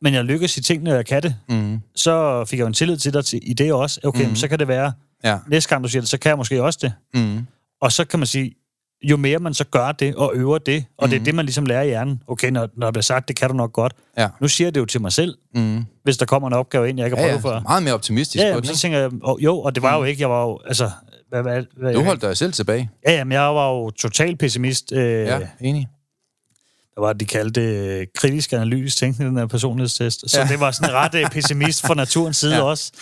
[0.02, 1.80] men jeg lykkes i tingene, og jeg kan det, Mm.
[1.96, 4.00] så fik jeg jo en tillid til dig til, i det også.
[4.04, 4.36] Okay, mm.
[4.36, 4.92] så kan det være,
[5.24, 5.38] Ja.
[5.48, 6.92] næste gang du siger det, så kan jeg måske også det.
[7.14, 7.46] Mm.
[7.82, 8.54] Og så kan man sige,
[9.02, 11.10] jo mere man så gør det og øver det, og mm.
[11.10, 12.22] det er det, man ligesom lærer i hjernen.
[12.26, 13.92] Okay, når, når der bliver sagt, det kan du nok godt.
[14.18, 14.28] Ja.
[14.40, 15.84] Nu siger jeg det jo til mig selv, Mm.
[16.02, 17.50] hvis der kommer en opgave ind, jeg har Ja, prøvet ja.
[17.56, 17.60] før.
[17.60, 20.20] Meget mere optimistisk Ja, ja, så tænker jeg, oh, jo, og det var jo ikke,
[20.22, 20.90] jeg var jo, altså,
[21.28, 22.90] hvad, hvad, hvad, Du holdt dig selv tilbage.
[23.06, 24.92] Ja, ja, men jeg var jo total pessimist.
[24.92, 25.46] Øh, Ja, ja.
[25.60, 25.88] enig.
[26.94, 30.30] Hvad var de kaldte øh, kritisk analytisk tænkning, den her personlighedstest.
[30.30, 30.44] Så Ja.
[30.46, 30.52] ja.
[30.52, 32.58] det var sådan ret øh, pessimist fra naturens side Ja.
[32.64, 32.64] ja.
[32.64, 32.92] også.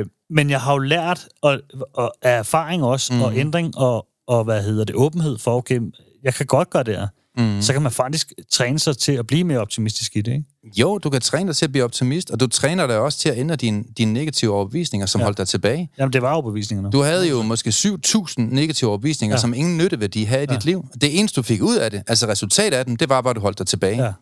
[0.00, 1.58] Øh, Men jeg har jo lært og,
[1.94, 3.18] og, af erfaring også, Mhm.
[3.20, 3.24] mm.
[3.24, 5.80] og ændring, og, og hvad hedder det, åbenhed for, okay,
[6.22, 7.06] jeg kan godt gøre det her.
[7.38, 7.62] Mm.
[7.62, 10.44] Så kan man faktisk træne sig til at blive mere optimistisk i det, ikke?
[10.80, 13.28] Jo, du kan træne dig til at blive optimist, og du træner dig også til
[13.28, 15.24] at ændre dine, dine negative overbevisninger, som ja.
[15.24, 15.90] Holdt dig tilbage.
[15.98, 16.90] Jamen, det var overbevisningerne.
[16.90, 19.36] Du havde jo måske 7.000 negative overbevisninger.
[19.36, 19.40] Ja.
[19.40, 20.54] som ingen nytteværdi havde i Ja.
[20.54, 20.84] dit liv.
[21.00, 23.36] Det eneste, du fik ud af det, altså resultatet af dem, det var bare, at
[23.36, 24.04] du holdt dig tilbage.
[24.04, 24.12] Ja.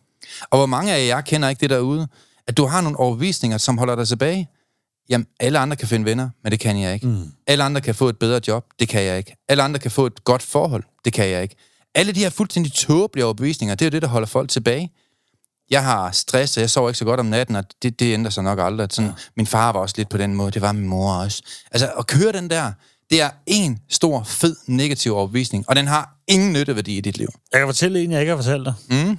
[0.49, 2.07] Og hvor mange af jer kender ikke det derude,
[2.47, 4.47] at du har nogle overbevisninger, som holder dig tilbage?
[5.09, 7.07] Jamen, alle andre kan finde venner, men det kan jeg ikke.
[7.07, 7.31] Mm.
[7.47, 9.35] Alle andre kan få et bedre job, det kan jeg ikke.
[9.47, 11.55] Alle andre kan få et godt forhold, det kan jeg ikke.
[11.95, 14.91] Alle de her fuldstændig tåbelige overbevisninger, det er jo det, der holder folk tilbage.
[15.69, 18.29] Jeg har stress, og jeg sover ikke så godt om natten, og det, det ændrer
[18.29, 18.87] sig nok aldrig.
[18.91, 19.15] Sådan, ja.
[19.37, 21.43] Min far var også lidt på den måde, det var min mor også.
[21.71, 22.71] Altså, at køre den der,
[23.09, 27.27] det er en stor, fed, negativ overbevisning, og den har ingen nytteværdi i dit liv.
[27.51, 28.73] Jeg kan fortælle en, jeg ikke har fortalt dig.
[28.89, 29.17] Mm.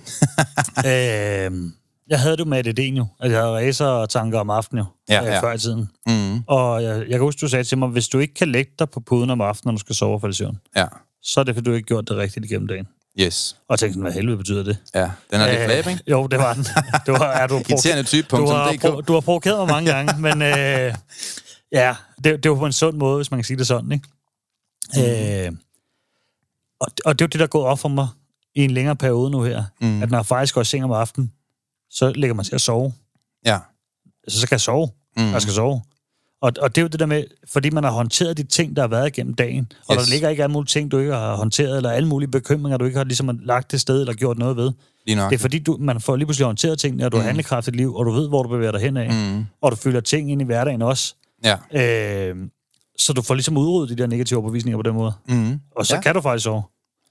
[0.91, 1.71] øh,
[2.09, 3.07] jeg havde det med det jo.
[3.21, 5.41] at jeg havde racer og tanker om aftenen jo, Ja, øh, ja.
[5.41, 5.89] før i tiden.
[6.07, 6.43] Mm.
[6.47, 8.91] Og jeg, jeg kan huske, du sagde til mig, hvis du ikke kan lægge dig
[8.91, 10.87] på puden om aftenen, når du skal sove og falde søvn, Ja,
[11.23, 12.87] så er det, fordi du ikke har gjort det rigtigt igennem dagen.
[13.21, 13.57] yes.
[13.69, 14.77] Og jeg tænkte, sådan, hvad helvede betyder det?
[14.95, 16.03] Ja, den er lidt Øh, flab, ikke?
[16.11, 16.65] Jo, det var den.
[17.07, 19.91] Du har, er, du, har Irriterende type, du, har, pro- du har provokeret mig mange
[19.95, 20.95] gange, men øh,
[21.73, 24.09] ja, det, det var på en sund måde, hvis man kan sige det sådan, ikke?
[24.97, 25.03] Mm.
[25.03, 25.53] Øh,
[26.81, 28.09] og, og det er jo det, der er gået op for mig
[28.55, 30.03] i en længere periode nu her, mm.
[30.03, 31.33] at når jeg faktisk går i seng om aftenen,
[31.95, 32.93] så lægger man til at sove.
[33.47, 33.59] Ja.
[34.27, 34.89] Altså, så kan jeg sove.
[35.17, 35.33] Mm.
[35.33, 35.83] Jeg skal sove.
[36.43, 38.83] Og, og det er jo det der med, fordi man har håndteret de ting, der
[38.83, 40.03] har været igennem dagen, og Yes.
[40.05, 42.85] der ligger ikke alle mulige ting, du ikke har håndteret, eller alle mulige bekymringer, du
[42.85, 44.73] ikke har ligesom lagt det sted, eller gjort noget ved.
[45.07, 45.31] Lige nok.
[45.31, 47.27] Det er fordi, du, man får lige pludselig håndteret tingene, og du har Mm.
[47.27, 49.45] handlekraftigt liv, og du ved, hvor du bevæger dig hen af, Mm.
[49.63, 51.15] og du føler ting ind i hverdagen også.
[51.45, 51.57] Ja.
[52.31, 52.37] Øh,
[52.99, 55.13] så du får ligesom udryddet de der negative overbevisninger på den måde.
[55.29, 55.61] Mm.
[55.77, 56.01] Og så ja.
[56.01, 56.63] kan du faktisk sove.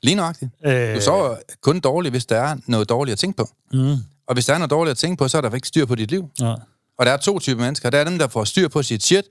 [0.03, 0.51] Lige nøjagtigt.
[0.65, 3.47] Øh, Du sover kun dårligt, hvis der er noget dårligt at tænke på.
[3.73, 3.95] Mm,
[4.27, 5.95] Og hvis der er noget dårligt at tænke på, så er der ikke styr på
[5.95, 6.29] dit liv.
[6.39, 6.53] ja.
[6.99, 7.89] Og der er to typer mennesker.
[7.89, 9.23] Der er dem, der får styr på sit shit,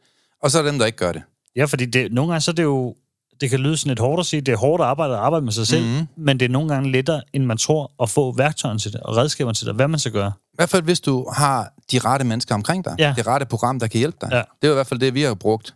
[0.42, 1.22] og så er der dem, der ikke gør det.
[1.56, 2.94] ja, fordi det, nogle gange så er det jo,
[3.40, 5.44] det kan lyde sådan lidt hårdt at sige, det er hårdt at arbejde og arbejde
[5.44, 5.94] med sig selv, Mhm.
[5.98, 6.06] mm.
[6.16, 9.16] men det er nogle gange lettere, end man tror, at få værktøjen til det, og
[9.16, 10.32] redskaberne til det, hvad man skal gøre.
[10.52, 12.94] I hvert fald, hvis du har de rette mennesker omkring dig.
[12.98, 13.14] Ja.
[13.16, 14.28] Det rette program, der kan hjælpe dig.
[14.32, 14.42] Ja.
[14.62, 15.74] Det er i hvert fald det, vi har brugt.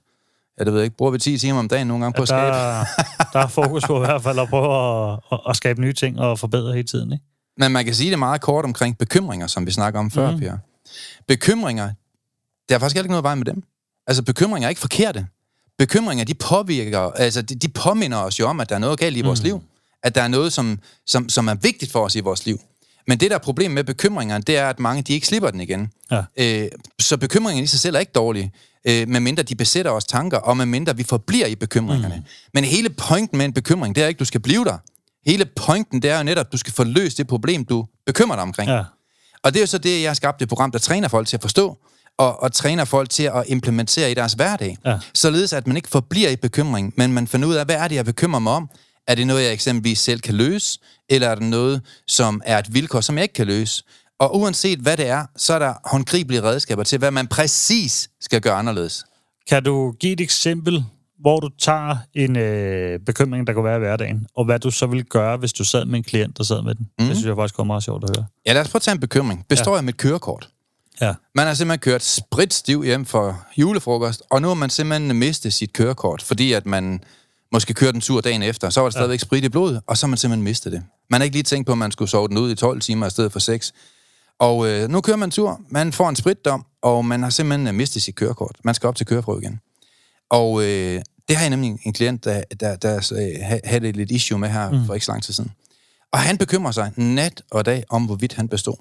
[0.58, 0.96] Ja, det ved jeg ikke.
[0.96, 2.46] Bruger vi 10 timer om dagen nogle gange på at skabe.
[2.56, 2.84] Der,
[3.32, 6.20] der er fokus på i hvert fald at prøve at, at, at skabe nye ting
[6.20, 7.12] og forbedre hele tiden.
[7.12, 7.24] Ikke?
[7.58, 10.38] Men man kan sige det meget kort omkring bekymringer, som vi snakker om før, mm.
[10.38, 10.58] Pia.
[11.28, 11.90] Bekymringer,
[12.68, 13.62] der er faktisk ikke noget vej med dem.
[14.06, 15.26] Altså, bekymringer er ikke forkerte.
[15.78, 19.16] Bekymringer, de påvirker, altså, de, de påminder os jo om, at der er noget galt
[19.16, 19.44] i vores Mhm.
[19.46, 19.62] liv.
[20.02, 22.60] At der er noget, som, som, som er vigtigt for os i vores liv.
[23.06, 25.60] Men det, der er problemet med bekymringerne, det er, at mange, de ikke slipper den
[25.60, 25.90] igen.
[26.10, 26.22] Ja.
[26.36, 26.68] Øh,
[27.00, 28.52] så bekymringerne i sig selv er ikke dårlige,
[28.84, 32.14] øh, medmindre de besætter os tanker, og medmindre vi forbliver i bekymringerne.
[32.16, 32.22] Mm.
[32.54, 34.78] Men hele pointen med en bekymring, det er ikke, at du skal blive der.
[35.26, 38.36] Hele pointen, det er jo netop, at du skal få løst det problem, du bekymrer
[38.36, 38.70] dig omkring.
[38.70, 38.84] Ja.
[39.42, 41.36] Og det er jo så det, jeg har skabt et program, der træner folk til
[41.36, 41.78] at forstå,
[42.18, 44.76] og, og træner folk til at implementere i deres hverdag.
[44.84, 44.98] Ja.
[45.14, 47.94] Således at man ikke forbliver i bekymring, men man finder ud af, hvad er det,
[47.94, 48.70] jeg bekymrer mig om?
[49.08, 50.80] Er det noget, jeg eksempelvis selv kan løse?
[51.08, 53.84] Eller er det noget, som er et vilkår, som jeg ikke kan løse?
[54.18, 58.40] Og uanset hvad det er, så er der håndgribelige redskaber til, hvad man præcis skal
[58.40, 59.04] gøre anderledes.
[59.48, 60.84] Kan du give et eksempel,
[61.20, 64.86] hvor du tager en øh, bekymring, der kan være i hverdagen, og hvad du så
[64.86, 66.86] ville gøre, hvis du sad med en klient, der sad med den?
[66.98, 67.06] Mm.
[67.06, 68.26] Det synes jeg faktisk kommer meget sjovt at høre.
[68.46, 69.46] Ja, lad os prøve at tage en bekymring.
[69.48, 69.78] Består ja.
[69.78, 70.48] af mit kørekort?
[71.00, 71.14] Ja.
[71.34, 75.72] Man har simpelthen kørt spritstiv hjem for julefrokost, og nu har man simpelthen mistet sit
[75.72, 77.00] kørekort, fordi at man
[77.52, 80.06] måske kørte en tur dagen efter, så var der stadigvæk sprit i blodet, og så
[80.06, 80.82] har man simpelthen mistet det.
[81.10, 83.06] Man har ikke lige tænkt på, at man skulle sove den ud i 12 timer
[83.06, 83.72] i stedet for 6.
[84.38, 87.76] Og øh, nu kører man en tur, man får en spritdom, og man har simpelthen
[87.76, 88.56] mistet sit kørekort.
[88.64, 89.60] Man skal op til køreprøve igen.
[90.30, 94.10] Og øh, det har jeg nemlig en klient, der, der, der øh, havde et lidt
[94.10, 94.86] issue med her mm.
[94.86, 95.52] for ikke så lang tid siden.
[96.12, 98.76] Og han bekymrer sig nat og dag om, hvorvidt han bestod.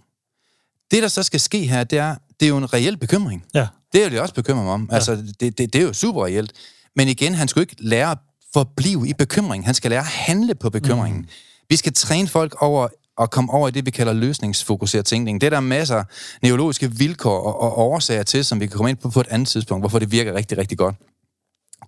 [0.91, 3.45] Det, der så skal ske her, det er, det er jo en reel bekymring.
[3.53, 3.67] Ja.
[3.93, 4.87] Det er jeg også bekymret mig om.
[4.91, 4.95] Ja.
[4.95, 6.51] Altså, det, det, det er jo super reelt.
[6.95, 8.17] Men igen, han skulle ikke lære at
[8.53, 9.65] forblive i bekymring.
[9.65, 11.21] Han skal lære at handle på bekymringen.
[11.21, 11.27] Mm.
[11.69, 12.87] Vi skal træne folk over
[13.21, 15.41] at komme over i det, vi kalder løsningsfokuseret tænkning.
[15.41, 16.05] Det er der masser af
[16.41, 19.47] neurologiske vilkår og, og årsager til, som vi kan komme ind på på et andet
[19.47, 20.95] tidspunkt, hvorfor det virker rigtig, rigtig godt.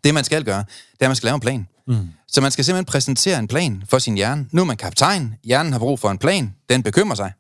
[0.04, 1.68] Det, man skal gøre, det er, at man skal lave en plan.
[1.88, 2.10] Mm.
[2.28, 4.46] Så man skal simpelthen præsentere en plan for sin hjerne.
[4.52, 5.36] Nu er man kaptajn.
[5.44, 6.54] Hjernen har brug for en plan.
[6.70, 7.34] Den bekymrer sig.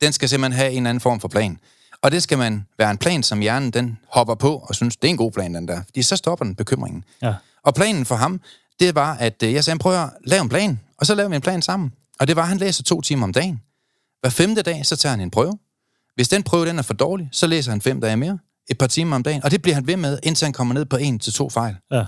[0.00, 1.58] Den skal simpelthen have en anden form for plan.
[2.02, 5.08] Og det skal man være en plan, som hjernen den hopper på og synes, det
[5.08, 5.82] er en god plan, den der.
[5.84, 7.04] Fordi så stopper den bekymringen.
[7.22, 7.34] Ja.
[7.62, 8.40] Og planen for ham,
[8.80, 10.80] det var, at øh, jeg sagde, prøv at lave en plan.
[10.98, 11.92] Og så laver vi en plan sammen.
[12.20, 13.60] Og det var, at han læser to timer om dagen.
[14.20, 15.58] Hver femte dag, så tager han en prøve.
[16.14, 18.38] Hvis den prøve den er for dårlig, så læser han fem dage mere.
[18.68, 19.44] Et par timer om dagen.
[19.44, 21.76] Og det bliver han ved med, indtil han kommer ned på en til to fejl.
[21.92, 22.04] Ja.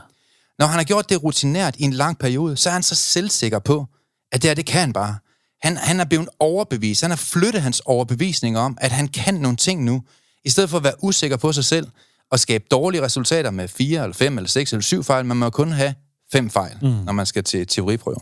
[0.59, 3.59] Når han har gjort det rutinært i en lang periode, så er han så selvsikker
[3.59, 3.87] på,
[4.33, 5.19] at det her, det kan han bare.
[5.63, 7.01] Han, han er blevet overbevist.
[7.01, 10.03] Han har flyttet hans overbevisning om, at han kan nogle ting nu,
[10.45, 11.89] i stedet for at være usikker på sig selv
[12.31, 15.25] og skabe dårlige resultater med fire, eller fem, eller seks, eller syv fejl.
[15.25, 15.95] Man må kun have
[16.33, 16.89] fem fejl, mm.
[16.89, 18.21] når man skal til teoriprøve.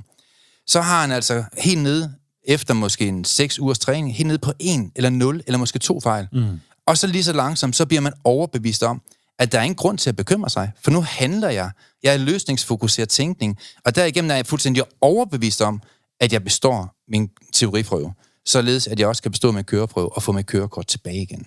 [0.67, 2.15] Så har han altså helt nede,
[2.45, 6.01] efter måske en seks ugers træning, helt nede på en, eller nul, eller måske to
[6.01, 6.29] fejl.
[6.33, 6.61] Mm.
[6.89, 9.03] Og så lige så langsomt, så bliver man overbevist om,
[9.39, 11.71] at der er ingen grund til at bekymre sig, for nu handler jeg.
[12.03, 15.81] Jeg er løsningsfokuseret tænkning, og derigennem er jeg fuldstændig overbevist om,
[16.21, 18.13] at jeg består min teoriprøve,
[18.47, 21.47] således at jeg også kan bestå min køreprøve og få mit kørekort tilbage igen.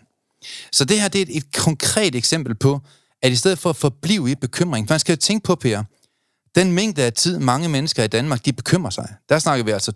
[0.71, 2.79] Så det her det er et, et konkret eksempel på,
[3.21, 5.83] at i stedet for at forblive i bekymring, for man skal jo tænke på, Per,
[6.55, 9.15] den mængde af tid, mange mennesker i Danmark, de bekymrer sig.
[9.29, 9.91] Der snakker vi altså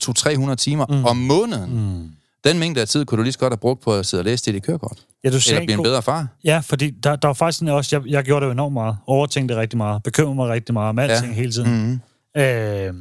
[0.51, 1.05] 200-300 timer mm.
[1.05, 1.95] om måneden.
[1.95, 2.11] Mm.
[2.43, 4.25] Den mængde af tid kunne du lige så godt have brugt på at sidde og
[4.25, 5.05] læse det i kørekort.
[5.26, 6.28] Ja, du Eller blive en bedre far.
[6.43, 8.97] Ja, fordi der, der var faktisk sådan også, jeg, jeg gjorde det jo enormt meget.
[9.07, 10.03] Overtænkte rigtig meget.
[10.03, 11.34] Bekymrede mig rigtig meget om alting ja.
[11.34, 11.71] hele tiden.
[11.71, 12.41] Mm-hmm.
[12.41, 12.93] Øh,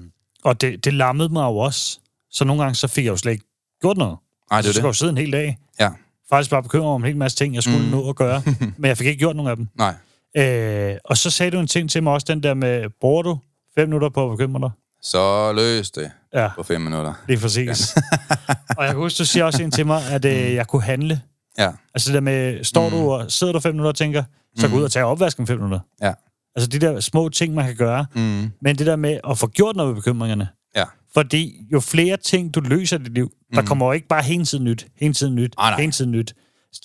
[0.44, 1.98] og det, det lammede mig jo også.
[2.30, 3.44] Så nogle gange så fik jeg jo slet ikke
[3.80, 4.16] gjort noget.
[4.50, 5.58] Nej, det er så skulle jeg sidde en hel dag.
[5.80, 5.90] Ja.
[6.30, 7.90] Faktisk bare bekymret om en hel masse ting, jeg skulle mm.
[7.90, 8.42] nå at gøre.
[8.78, 9.68] men jeg fik ikke gjort nogen af dem.
[9.78, 9.94] Nej.
[10.36, 13.38] Øh, og så sagde du en ting til mig også, den der med, bruger du
[13.74, 14.70] fem minutter på at bekymre dig?
[15.02, 16.48] Så løs det Ja.
[16.56, 17.12] på fem minutter.
[17.26, 17.96] Det er præcis.
[18.78, 21.20] og jeg kan huske, du siger også en til mig, at øh, jeg kunne handle.
[21.58, 21.70] Ja.
[21.94, 24.24] Altså det der med, står du og sidder du fem minutter og tænker,
[24.56, 25.80] så gå ud og tage opvasken fem minutter.
[26.02, 26.12] Ja.
[26.56, 28.06] Altså de der små ting, man kan gøre.
[28.14, 28.50] Mm.
[28.62, 30.48] Men det der med at få gjort noget ved bekymringerne.
[30.76, 30.84] Ja.
[31.14, 34.44] Fordi jo flere ting, du løser i dit liv, der kommer jo ikke bare hele
[34.44, 35.80] tiden nyt, hele tiden nyt, Ah, nej.
[35.80, 36.34] hele tiden nyt.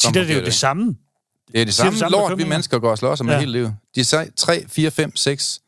[0.01, 0.53] Tit er det jo det det.
[0.53, 0.95] samme.
[1.51, 3.39] Det er det samme du samme lort, vi mennesker går og slår sig med Ja.
[3.39, 3.75] hele livet.
[3.95, 5.59] De er 3, 4, 5, 6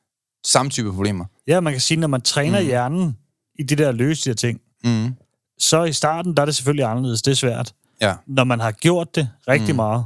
[0.46, 1.26] samme type problemer.
[1.48, 2.66] Ja, man kan sige, når man træner mm.
[2.66, 3.18] hjernen
[3.60, 5.16] i det der at løse de her ting, Mm.
[5.60, 7.22] så i starten, der er det selvfølgelig anderledes.
[7.22, 7.74] Det er svært.
[8.02, 9.76] Ja, Når man har gjort det rigtig mm.
[9.76, 10.06] meget,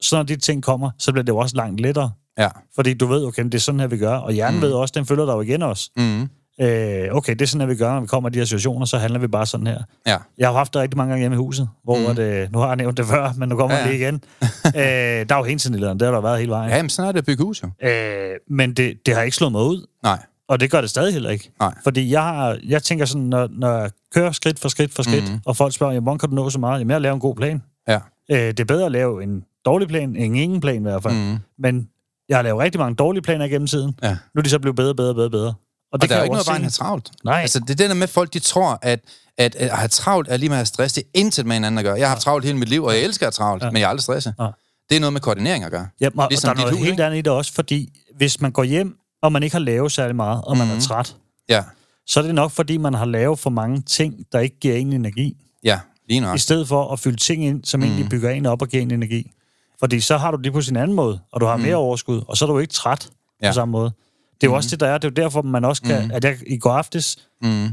[0.00, 2.10] så når de ting kommer, så bliver det jo også langt lettere.
[2.38, 2.48] ja.
[2.74, 4.14] Fordi du ved, okay, det er sådan her, vi gør.
[4.16, 4.62] Og hjernen mm.
[4.62, 5.90] ved også, den følger dig jo igen også.
[5.96, 6.28] Mm.
[6.60, 8.86] Øh, okay, det er sådan her, vi gør, når vi kommer i de her situationer,
[8.86, 9.82] så handler vi bare sådan her.
[10.06, 10.16] Ja.
[10.38, 12.16] Jeg har haft det rigtig mange gange hjemme i huset, hvor Mm.
[12.16, 13.88] det, nu har jeg nævnt det før, men nu kommer ja, ja.
[13.88, 14.14] det igen.
[14.66, 16.70] øh, der er jo hele tiden det har der været hele vejen.
[16.70, 17.88] Ja, men sådan er det at bygge hus jo.
[17.88, 20.18] Øh, men det, det har ikke slået mig ud, Nej.
[20.48, 21.50] Og det gør det stadig heller ikke.
[21.60, 21.74] Nej.
[21.84, 25.24] Fordi jeg, har, jeg tænker sådan, når, når jeg kører skridt for skridt for skridt,
[25.24, 25.32] Mhm.
[25.32, 25.40] mm.
[25.46, 26.78] og folk spørger, hvordan kan du nå så meget?
[26.78, 27.62] Jamen, jeg laver en god plan.
[27.88, 27.98] Ja.
[28.30, 31.14] Øh, det er bedre at lave en dårlig plan, end ingen plan i hvert fald.
[31.14, 31.38] Mm.
[31.58, 31.88] Men
[32.28, 33.98] jeg har lavet rigtig mange dårlige planer gennem tiden.
[34.02, 34.10] Ja.
[34.34, 35.54] Nu er de så blevet bedre, bedre, bedre, bedre.
[35.92, 37.10] Og der er jo ikke noget vejen at have travlt.
[37.24, 37.40] Nej.
[37.40, 39.00] Altså, det er det der med, at folk de tror, at,
[39.38, 40.94] at, at have travlt er lige med at have stress.
[40.94, 41.94] Det er intet med hinanden at gøre.
[41.94, 43.70] Jeg har haft travlt hele mit liv, og jeg elsker at have travlt, Ja.
[43.70, 44.34] men jeg er aldrig stresset.
[44.40, 44.46] Ja.
[44.90, 45.88] Det er noget med koordinering at gøre.
[46.00, 48.40] Ja, og, Ligesom og der er noget hus, helt andet i det også, fordi hvis
[48.40, 50.76] man går hjem, og man ikke har lavet særlig meget, og man Mhm.
[50.76, 51.16] er træt,
[51.48, 51.62] Ja,
[52.06, 54.92] så er det nok, fordi man har lavet for mange ting, der ikke giver en
[54.92, 56.36] energi, ja, lige nok.
[56.36, 57.86] i stedet for at fylde ting ind, som mm.
[57.86, 59.30] egentlig bygger en op og giver en energi.
[59.80, 62.36] Fordi så har du det på sin anden måde, og du har mere overskud, og
[62.36, 63.08] så er du ikke træt
[63.42, 63.48] Ja.
[63.48, 63.92] på samme måde.
[64.40, 64.98] Det er jo også det, der er.
[64.98, 66.10] Det er jo derfor, man også kan...
[66.10, 67.64] At jeg i går aftes, Mm.
[67.64, 67.70] øh,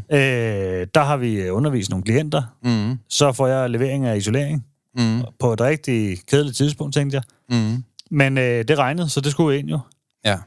[0.96, 2.44] der har vi undervist nogle klienter.
[2.64, 3.00] Mm.
[3.10, 4.66] Så får jeg levering af isolering
[4.98, 5.22] Mm.
[5.40, 7.24] på et rigtig kedeligt tidspunkt, tænkte jeg.
[7.60, 7.84] Mm.
[8.12, 9.80] Men øh, det regnede, så det skulle ind jo.
[10.26, 10.38] Ja.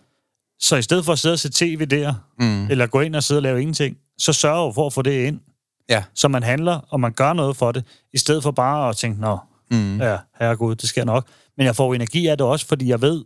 [0.64, 2.70] Så i stedet for at sidde og se tv der, Mm.
[2.70, 5.26] eller gå ind og sidde og lave ingenting, så sørger jo for at få det
[5.26, 5.40] ind.
[5.88, 6.04] Ja.
[6.14, 9.20] Så man handler, og man gør noget for det, i stedet for bare at tænke,
[9.20, 9.38] nå,
[9.70, 10.00] mm.
[10.00, 11.26] ja, herregud, det sker nok.
[11.56, 13.24] Men jeg får energi af det også, fordi jeg ved,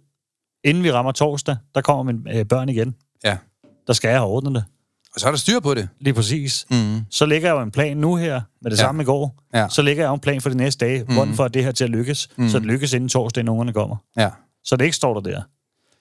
[0.65, 2.95] inden vi rammer torsdag, der kommer mine øh, børn igen.
[3.25, 3.37] Ja.
[3.87, 4.65] Der skal jeg have ordnet det.
[5.15, 5.89] Og så er der styr på det.
[6.01, 6.67] Lige præcis.
[6.71, 7.01] Mm.
[7.11, 8.83] Så lægger jeg jo en plan nu her, med det Ja.
[8.83, 9.35] samme i går.
[9.55, 9.69] Ja.
[9.69, 11.15] Så lægger jeg jo en plan for de næste dage, mm.
[11.15, 12.49] hvordan får det her til at lykkes, mm.
[12.49, 13.97] så det lykkes inden torsdag, inden ungerne kommer.
[14.17, 14.31] Ja.
[14.65, 15.43] Så det ikke står der der.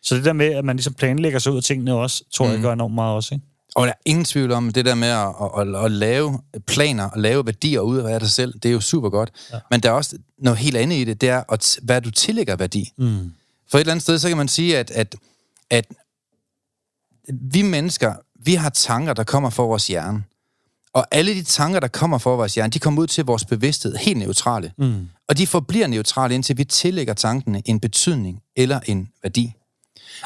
[0.08, 2.52] Så det der med, at man ligesom planlægger sig ud af tingene også, tror mm.
[2.52, 3.46] jeg gør enormt meget også, ikke?
[3.76, 7.04] Og der er ingen tvivl om, det der med at, at, at, at lave planer
[7.04, 9.32] og lave værdier ud af dig selv, det er jo super godt.
[9.54, 9.60] Ja.
[9.72, 12.56] Men der er også noget helt andet i det, det er, at, hvad du tillægger
[12.56, 12.92] værdi.
[12.98, 13.32] Mm.
[13.72, 15.16] For et eller andet sted, så kan man sige, at, at,
[15.70, 15.86] at
[17.42, 18.14] vi mennesker,
[18.46, 20.24] vi har tanker, der kommer fra vores hjerne.
[20.94, 23.96] Og alle de tanker, der kommer fra vores hjerne, de kommer ud til vores bevidsthed
[23.96, 24.72] helt neutrale.
[24.78, 25.08] Mm.
[25.28, 29.54] Og de forbliver neutrale, indtil vi tillægger tankene en betydning eller en værdi.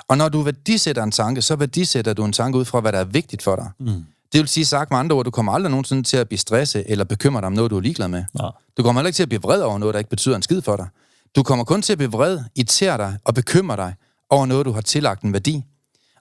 [0.07, 2.99] Og når du værdisætter en tanke, så værdisætter du en tanke ud fra, hvad der
[2.99, 3.69] er vigtigt for dig.
[3.79, 4.05] Mm.
[4.33, 6.83] Det vil sige sagt med andre ord, du kommer aldrig nogensinde til at blive stresset
[6.87, 8.23] eller bekymret om noget, du er ligeglad med.
[8.39, 8.47] Ja.
[8.77, 10.61] Du kommer heller ikke til at blive vred over noget, der ikke betyder en skid
[10.61, 10.87] for dig.
[11.35, 13.93] Du kommer kun til at blive vred, irritere dig og bekymre dig
[14.29, 15.63] over noget, du har tillagt en værdi.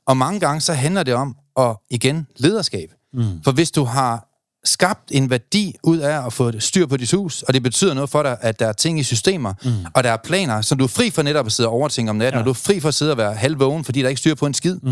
[0.07, 2.91] Og mange gange så handler det om, at igen, lederskab.
[3.12, 3.43] Mm.
[3.45, 4.27] For hvis du har
[4.65, 8.11] skabt en værdi ud af at få styr på dit hus, og det betyder noget
[8.11, 9.71] for dig, at der er ting i systemer, mm.
[9.95, 12.17] og der er planer, som du er fri for netop at sidde og overtænke om
[12.17, 12.41] natten, ja.
[12.41, 14.47] og du er fri for at sidde og være halvvågen, fordi der ikke styr på
[14.47, 14.91] en skid, mm.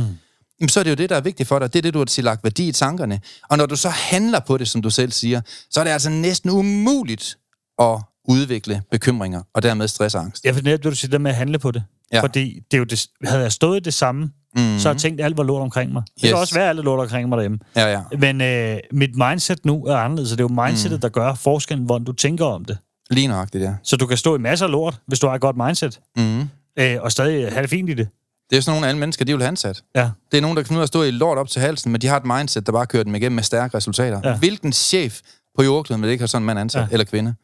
[0.61, 1.73] jamen, så er det jo det, der er vigtigt for dig.
[1.73, 3.21] Det er det, du har tillagt værdi i tankerne.
[3.51, 5.41] Og når du så handler på det, som du selv siger,
[5.71, 7.37] så er det altså næsten umuligt
[7.79, 10.45] at udvikle bekymringer, og dermed stress og angst.
[10.45, 11.83] Jeg vil netop, det du siger, der med at handle på det.
[12.13, 12.21] Ja.
[12.23, 14.21] Fordi det er jo det, havde jeg stået i det samme,
[14.57, 14.79] mm-hmm.
[14.79, 16.03] så har jeg tænkt, at alt var lort omkring mig.
[16.15, 16.31] Det yes.
[16.31, 17.59] kan også være, at alt er lort omkring mig derhjemme.
[17.77, 18.03] Ja, ja.
[18.19, 21.01] Men øh, mit mindset nu er anderledes, så det er jo mindsetet, mm.
[21.01, 22.79] der gør forskellen, hvordan du tænker om det.
[23.11, 23.75] Lige nøjagtigt, ja.
[23.83, 26.41] Så du kan stå i masser af lort, hvis du har et godt mindset, Mm.
[26.79, 28.09] øh, og stadig have det fint i det.
[28.51, 29.83] Det er sådan nogle alle mennesker, de vil have ansat.
[29.97, 30.11] Ja.
[30.33, 31.93] Det er nogen, der kan finde ud af at stå i lort op til halsen,
[31.93, 34.21] men de har et mindset, der bare kører dem igennem med stærke resultater.
[34.25, 34.31] Ja.
[34.31, 34.37] Ja.
[34.39, 35.21] Hvilken chef
[35.57, 36.85] på jordkloden vil ikke have sådan en mand ansat, Ja.
[36.87, 36.93] ja.
[36.93, 37.35] eller kvinde?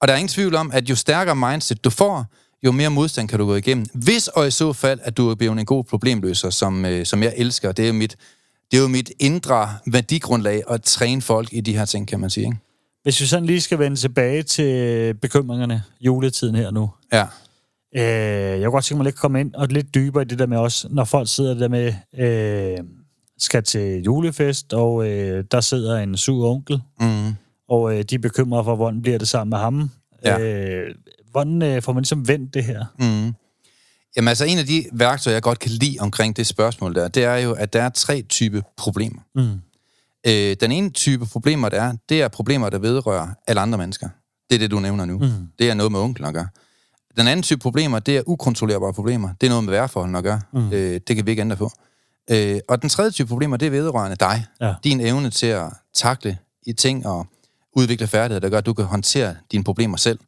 [0.00, 2.26] Og der er ingen tvivl om, at jo stærkere mindset du får,
[2.64, 3.86] jo mere modstand kan du gå igennem.
[3.94, 7.22] Hvis og i så fald, at du er blevet en god problemløser, som, øh, som
[7.22, 8.16] jeg elsker, det er, mit,
[8.70, 12.30] det er jo mit indre værdigrundlag at træne folk i de her ting, kan man
[12.30, 12.46] sige.
[12.46, 12.58] Ikke?
[13.02, 16.90] Hvis vi sådan lige skal vende tilbage til bekymringerne, juletiden her nu.
[17.12, 17.26] Ja.
[17.96, 20.38] Øh, jeg kunne godt tænke mig lidt at komme ind og lidt dybere i det
[20.38, 22.78] der med også, når folk sidder der med, øh,
[23.38, 27.34] skal til julefest, og øh, der sidder en sur onkel, Mm.
[27.74, 29.90] Og øh, de er bekymrede for, hvordan bliver det sammen med ham.
[30.24, 30.38] Ja.
[30.38, 30.94] Øh,
[31.30, 32.84] hvordan øh, får man ligesom vendt det her?
[32.98, 33.34] Mm.
[34.16, 37.24] Jamen altså, en af de værktøjer, jeg godt kan lide omkring det spørgsmål der, det
[37.24, 39.20] er jo, at der er tre typer problemer.
[39.34, 39.60] Mm.
[40.26, 44.08] Øh, den ene type problemer, der er, det er problemer, der vedrører alle andre mennesker.
[44.50, 45.18] Det er det, du nævner nu.
[45.18, 45.30] Mm.
[45.58, 46.48] Det er noget med onklen at gøre.
[47.16, 49.28] Den anden type problemer, det er ukontrollerbare problemer.
[49.40, 50.40] Det er noget med vejrforholdene at gøre.
[50.52, 50.72] Mm.
[50.72, 51.70] Øh, det kan vi ikke ændre på.
[52.30, 54.44] Øh, og den tredje type problemer, det er vedrørende dig.
[54.60, 54.74] Ja.
[54.84, 57.26] Din evne til at takle i ting og
[57.76, 60.18] udvikle færdigheder, der gør, at du kan håndtere dine problemer selv.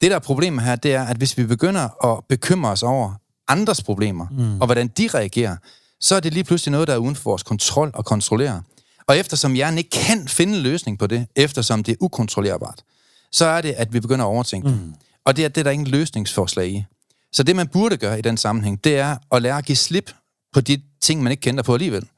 [0.00, 3.14] Det, der er problemet her, det er, at hvis vi begynder at bekymre os over
[3.48, 4.60] andres problemer, mm.
[4.60, 5.56] og hvordan de reagerer,
[6.00, 8.62] så er det lige pludselig noget, der er uden for vores kontrol og kontrollere.
[9.06, 12.82] Og eftersom hjernen ikke kan finde en løsning på det, eftersom det er ukontrollerbart,
[13.32, 14.94] så er det, at vi begynder at overtænke mm.
[15.24, 16.84] Og det er, det er der ingen løsningsforslag i.
[17.32, 20.10] Så det, man burde gøre i den sammenhæng, det er at lære at give slip
[20.52, 22.08] på de ting, man ikke kender på alligevel.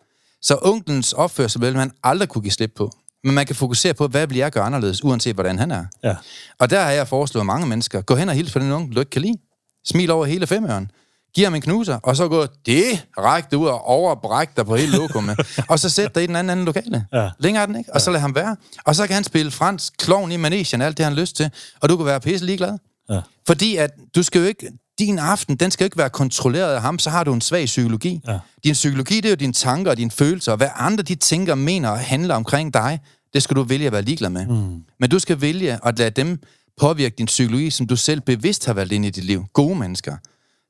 [0.42, 2.92] Så onklens opførsel vil man aldrig kunne give slip på.
[3.26, 5.84] Men man kan fokusere på, hvad vil jeg gøre anderledes, uanset hvordan han er.
[6.04, 6.14] Ja.
[6.58, 9.00] Og der har jeg foreslået mange mennesker, gå hen og hils på den onkel, du
[9.00, 9.38] ikke kan lide.
[9.86, 10.90] Smil over hele femøren.
[11.34, 15.38] Giv ham en knuser, og så gå direkte ud og overbræk dig på hele lokummet.
[15.70, 17.06] og så sæt dig i den anden, anden lokale.
[17.12, 17.30] Ja.
[17.38, 18.56] Længere er den ikke, og så lad ham være.
[18.84, 21.50] Og så kan han spille fransk klovn i manesien, alt det han har lyst til,
[21.80, 22.78] og du kan være pisse ligeglad.
[23.10, 23.20] Ja.
[23.46, 26.82] Fordi at du skal jo ikke, din aften, den skal jo ikke være kontrolleret af
[26.82, 28.20] ham, så har du en svag psykologi.
[28.26, 28.38] Ja.
[28.64, 31.54] Din psykologi, det er jo dine tanker og dine følelser, og hvad andre de tænker,
[31.54, 33.00] mener og handler omkring dig,
[33.34, 34.46] det skal du vælge at være ligeglad med.
[34.46, 34.84] Mm.
[35.00, 36.38] Men du skal vælge at lade dem
[36.80, 39.44] påvirke din psykologi, som du selv bevidst har valgt ind i dit liv.
[39.52, 40.16] Gode mennesker.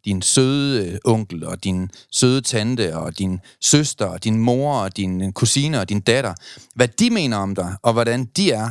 [0.05, 4.97] Din søde øh, onkel, og din søde tante, og din søster, og din mor, og
[4.97, 6.35] din kusine, og din datter.
[6.75, 8.71] Hvad de mener om dig, og hvordan de er,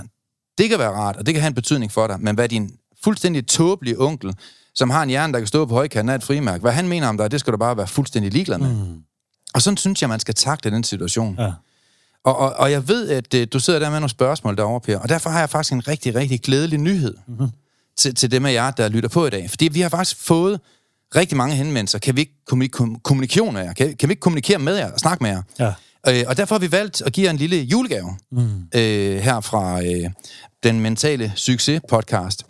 [0.57, 2.19] det kan være rart, og det kan have en betydning for dig.
[2.19, 2.71] Men hvad din
[3.03, 4.35] fuldstændig tåbelige onkel,
[4.75, 7.07] som har en hjerne, der kan stå på højkanten af et frimærk, hvad han mener
[7.07, 8.75] om dig, det skal du bare være fuldstændig ligeglad med.
[8.75, 9.01] Mm.
[9.53, 11.35] Og sådan synes jeg, man skal takle den situation.
[11.39, 11.51] Ja.
[12.25, 14.97] Og, og, og jeg ved, at øh, du sidder der med nogle spørgsmål derovre, Per,
[14.97, 17.47] og derfor har jeg faktisk en rigtig, rigtig glædelig nyhed mm-hmm.
[17.97, 19.49] til, til dem af jer, der lytter på i dag.
[19.49, 20.59] Fordi vi har faktisk fået
[21.15, 21.99] rigtig mange henvendelser.
[21.99, 23.73] Kan vi ikke kommunik- kom- kommunikere med jer?
[23.73, 25.41] Kan, kan vi ikke kommunikere med jer og snakke med jer?
[25.59, 25.73] Ja.
[26.19, 28.47] Øh, og derfor har vi valgt at give jer en lille julegave mm.
[28.75, 30.09] øh, her fra øh,
[30.63, 32.43] den mentale succes podcast.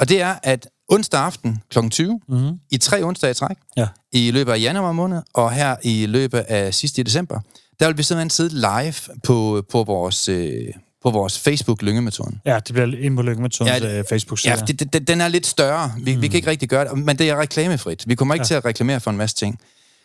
[0.00, 1.78] Og det er, at onsdag aften kl.
[1.90, 2.50] 20, mm.
[2.70, 3.86] i tre onsdage i træk, Ja.
[4.12, 7.40] i løbet af januar måned, og her i løbet af sidste i december,
[7.80, 8.94] der vil vi simpelthen sidde live
[9.24, 10.28] på, på vores...
[10.28, 12.40] Øh, på vores Facebook Lyngemetoden.
[12.44, 14.54] Ja, det bliver ind på Lyngemetodens Ja, ja, øh, Facebook-side.
[14.54, 15.92] Ja, det, det, den er lidt større.
[15.98, 16.22] Vi, mm.
[16.22, 18.04] vi kan ikke rigtig gøre det, men det er reklamefrit.
[18.06, 18.46] Vi kommer ikke ja.
[18.46, 19.60] til at reklamere for en masse ting.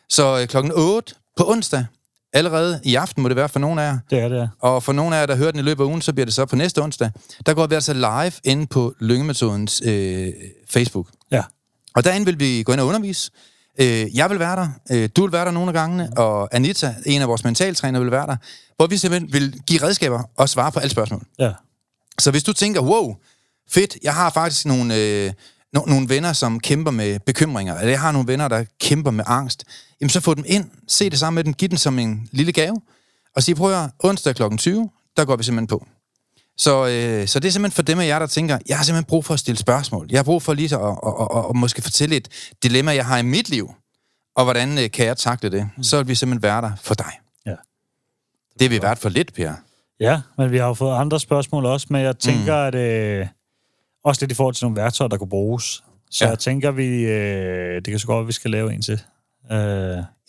[0.10, 1.86] Så øh, klokken 8 på onsdag,
[2.34, 4.48] allerede i aften må det være for nogle af jer, det er det, ja.
[4.60, 6.34] og for nogle af jer, der hører den i løbet af ugen, så bliver det
[6.34, 7.12] så på næste onsdag,
[7.46, 10.34] der går vi altså live inde på Lyngemetodens øh,
[10.70, 11.08] Facebook.
[11.32, 11.44] Ja.
[11.96, 13.32] Og derinde vil vi gå ind og undervise.
[13.80, 16.96] Øh, jeg vil være der, øh, du vil være der nogle af gangene, og Anita,
[17.06, 18.36] en af vores mentaltræner, vil være der,
[18.76, 21.24] hvor vi simpelthen vil give redskaber og svare på alle spørgsmål.
[21.40, 21.52] Ja.
[22.20, 23.16] Så hvis du tænker, wow,
[23.70, 25.32] fedt, jeg har faktisk nogle, øh,
[25.74, 29.24] no, nogle venner, som kæmper med bekymringer, eller jeg har nogle venner, der kæmper med
[29.28, 29.64] angst,
[30.02, 32.52] jamen så få dem ind, se det sammen med dem, giv den som en lille
[32.52, 32.82] gave,
[33.36, 34.44] og sige, prøv at høre, onsdag kl.
[34.58, 35.88] 20, der går vi simpelthen på.
[36.58, 39.06] Så, øh, så det er simpelthen for dem af jer, der tænker, jeg har simpelthen
[39.10, 40.08] brug for at stille spørgsmål.
[40.10, 42.28] Jeg har brug for lige at, at, at, at, at måske fortælle et
[42.64, 43.72] dilemma, jeg har i mit liv,
[44.36, 45.70] og hvordan øh, kan jeg takle det?
[45.82, 47.12] Så vil vi simpelthen være der for dig.
[47.46, 47.56] Ja.
[48.60, 49.54] Det har vi været for lidt, Per.
[50.00, 52.78] Ja, men vi har jo fået andre spørgsmål også, men jeg tænker, mm.
[52.78, 53.28] at øh,
[54.06, 55.84] også lidt i forhold til nogle værktøjer, der kunne bruges.
[56.12, 56.30] Så Ja.
[56.30, 59.02] jeg tænker, vi, øh, det kan så godt, at vi skal lave en til.
[59.52, 59.58] Øh,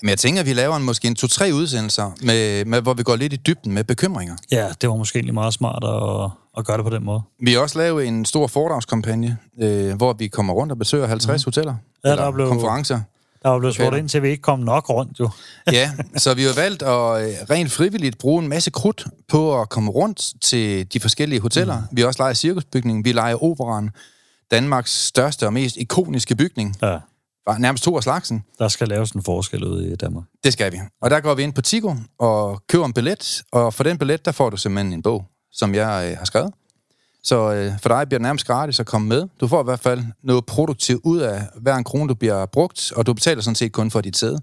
[0.03, 3.03] Men jeg tænker, at vi laver en, måske en to-tre udsendelser, med, med, hvor vi
[3.03, 4.37] går lidt i dybden med bekymringer.
[4.51, 7.23] ja, det var måske egentlig meget smart at, at gøre det på den måde.
[7.43, 11.47] Vi har også lavet en stor foredragskampagne, øh, hvor vi kommer rundt og besøger 50
[11.47, 11.47] mm.
[11.47, 11.75] hoteller.
[12.05, 13.01] Ja, eller der blev- konferencer.
[13.43, 15.31] Der var blevet spurgt ind til, at vi ikke kom nok rundt, jo.
[15.73, 16.89] Ja, så vi har valgt at
[17.29, 21.79] øh, rent frivilligt bruge en masse krudt på at komme rundt til de forskellige hoteller.
[21.79, 21.85] Mm.
[21.93, 23.91] Vi har også lejet cirkusbygningen, vi leger operan,
[24.51, 26.77] Danmarks største og mest ikoniske bygning.
[26.83, 26.99] Ja,
[27.59, 28.45] nærmest to af slagsen.
[28.59, 30.25] der skal laves en forskel ude i Danmark.
[30.45, 30.79] Det skal vi.
[31.03, 34.25] Og der går vi ind på Tigo og køber en billet, og for den billet,
[34.25, 36.53] der får du simpelthen en bog, som jeg øh, har skrevet.
[37.25, 39.29] Så øh, for dig bliver det nærmest gratis at komme med.
[39.41, 42.93] Du får i hvert fald noget produktivt ud af hver en krone, du bliver brugt,
[42.97, 44.41] og du betaler sådan set kun for dit sæde.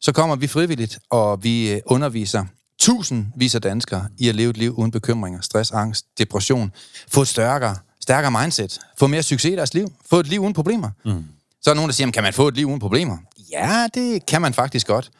[0.00, 2.44] Så kommer vi frivilligt, og vi øh, underviser
[2.78, 6.72] tusindvis af danskere i at leve et liv uden bekymringer, stress, angst, depression.
[7.08, 8.78] Få et stærkere, stærkere mindset.
[8.98, 9.92] Få mere succes i deres liv.
[10.10, 10.90] Få et liv uden problemer.
[11.04, 11.24] Mm.
[11.62, 13.16] Så er der nogen, der siger, "Jamen, kan man få et liv uden problemer?
[13.52, 15.10] Ja, det kan man faktisk godt.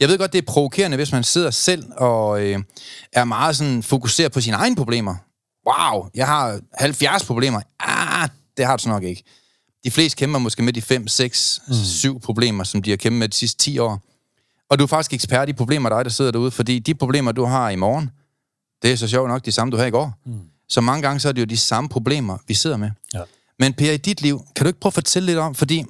[0.00, 2.58] Jeg ved godt, det er provokerende, hvis man sidder selv og øh,
[3.12, 5.14] er meget sådan fokuseret på sine egne problemer.
[5.66, 7.60] Wow, jeg har 70 problemer.
[7.80, 9.24] Ah, det har du så nok ikke.
[9.84, 11.74] De fleste kæmper måske med de 5, 6, mm.
[11.74, 14.00] 7 problemer, som de har kæmpet med de sidste 10 år.
[14.70, 17.44] Og du er faktisk ekspert i problemer, dig, der sidder derude, fordi de problemer, du
[17.44, 18.10] har i morgen,
[18.82, 20.12] det er så sjovt nok de samme, du havde i går.
[20.26, 20.40] Mm.
[20.68, 22.90] Så mange gange, så er det jo de samme problemer, vi sidder med.
[23.14, 23.22] Ja.
[23.58, 25.84] Men Per, i dit liv, kan du ikke prøve at fortælle lidt om, fordi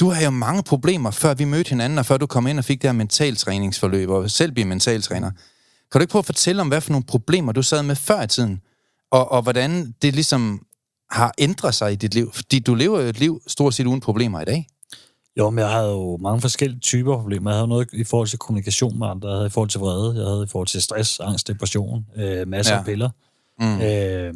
[0.00, 2.64] du har jo mange problemer, før vi mødte hinanden, og før du kom ind og
[2.64, 5.30] fik det her mentaltræningsforløb, og selv blive mentaltræner.
[5.92, 8.22] Kan du ikke prøve at fortælle om, hvad for nogle problemer du sad med før
[8.22, 8.60] i tiden,
[9.10, 10.66] og, og hvordan det ligesom
[11.10, 12.32] har ændret sig i dit liv?
[12.32, 14.66] Fordi du lever jo et liv stort set uden problemer i dag.
[15.36, 17.50] Jo, men jeg havde jo mange forskellige typer problemer.
[17.50, 20.16] Jeg havde noget i forhold til kommunikation med andre, jeg havde i forhold til vrede,
[20.16, 22.78] jeg havde i forhold til stress, angst, depression, øh, masser ja.
[22.78, 23.10] af piller.
[23.60, 23.80] Mm.
[23.80, 24.34] Øh,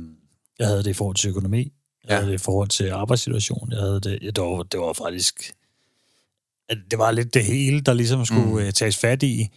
[0.58, 1.72] jeg havde det i forhold til økonomi,
[2.06, 2.16] jeg Ja.
[2.16, 5.54] havde det i forhold til arbejdssituation, jeg havde det, ja, det, var, det var faktisk,
[6.90, 8.58] det var lidt det hele, der ligesom skulle Mm.
[8.58, 9.48] øh, tages fat i.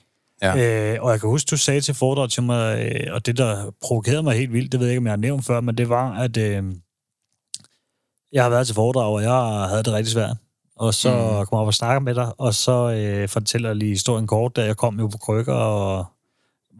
[0.42, 0.94] Ja.
[0.94, 3.72] Øh, og jeg kan huske, du sagde til foredrag til mig, øh, og det, der
[3.82, 5.90] provokerede mig helt vildt, det ved jeg ikke, om jeg har nævnt før, men det
[5.90, 6.64] var, at øh,
[8.32, 10.38] jeg har været til foredrag, og jeg havde det rigtig svært.
[10.76, 11.46] Og så Mm.
[11.46, 14.56] kom jeg op og snakke med dig, og så øh, fortæller jeg lige historien kort,
[14.56, 16.06] da jeg kom jo på krykker og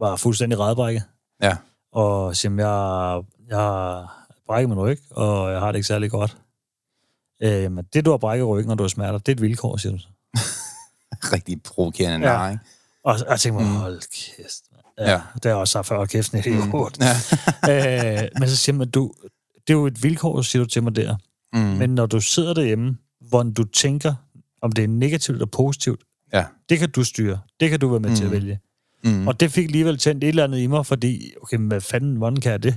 [0.00, 1.02] var fuldstændig rædbrækket.
[1.42, 1.56] Ja.
[1.92, 4.06] Og siger, jeg, jeg
[4.50, 6.36] brækket min ryg, og jeg har det ikke særlig godt.
[7.42, 9.76] Øh, men det, du har brækket ryggen, og du har smerter, det er et vilkår,
[9.76, 10.08] siger du så.
[11.32, 12.32] Rigtig provokerende Ja.
[12.32, 12.64] nej, ikke?
[13.04, 13.76] Og og jeg tænkte mig, Mm.
[13.76, 14.60] hold kæft.
[14.98, 15.20] Ja, Ja.
[15.34, 16.98] Det har jeg også sagt før, hold kæft, det er idiot.
[17.68, 18.22] Ja.
[18.22, 19.12] øh, men så siger man, du,
[19.66, 21.16] det er jo et vilkår, siger du til mig der.
[21.52, 21.58] Mm.
[21.60, 22.96] Men når du sidder derhjemme,
[23.28, 24.14] hvor du tænker,
[24.62, 26.00] om det er negativt eller positivt,
[26.32, 26.44] Ja.
[26.68, 27.40] det kan du styre.
[27.60, 28.16] Det kan du være med mm.
[28.16, 28.34] til at Mm.
[28.34, 28.60] vælge.
[29.04, 29.28] Mm.
[29.28, 32.40] Og det fik alligevel tændt et eller andet i mig, fordi, okay, hvad fanden, hvordan
[32.40, 32.76] kan jeg det?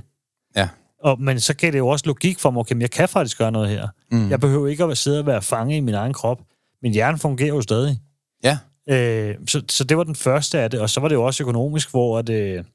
[1.04, 3.52] Og, men så gav det jo også logik for mig, okay, jeg kan faktisk gøre
[3.52, 3.88] noget her.
[4.10, 4.30] Mm.
[4.30, 6.42] Jeg behøver ikke at sidde og være fange i min egen krop.
[6.82, 8.00] Min hjerne fungerer jo stadig.
[8.44, 8.58] Ja.
[8.88, 11.42] Øh, så, så det var den første af det, og så var det jo også
[11.42, 12.66] økonomisk, hvor det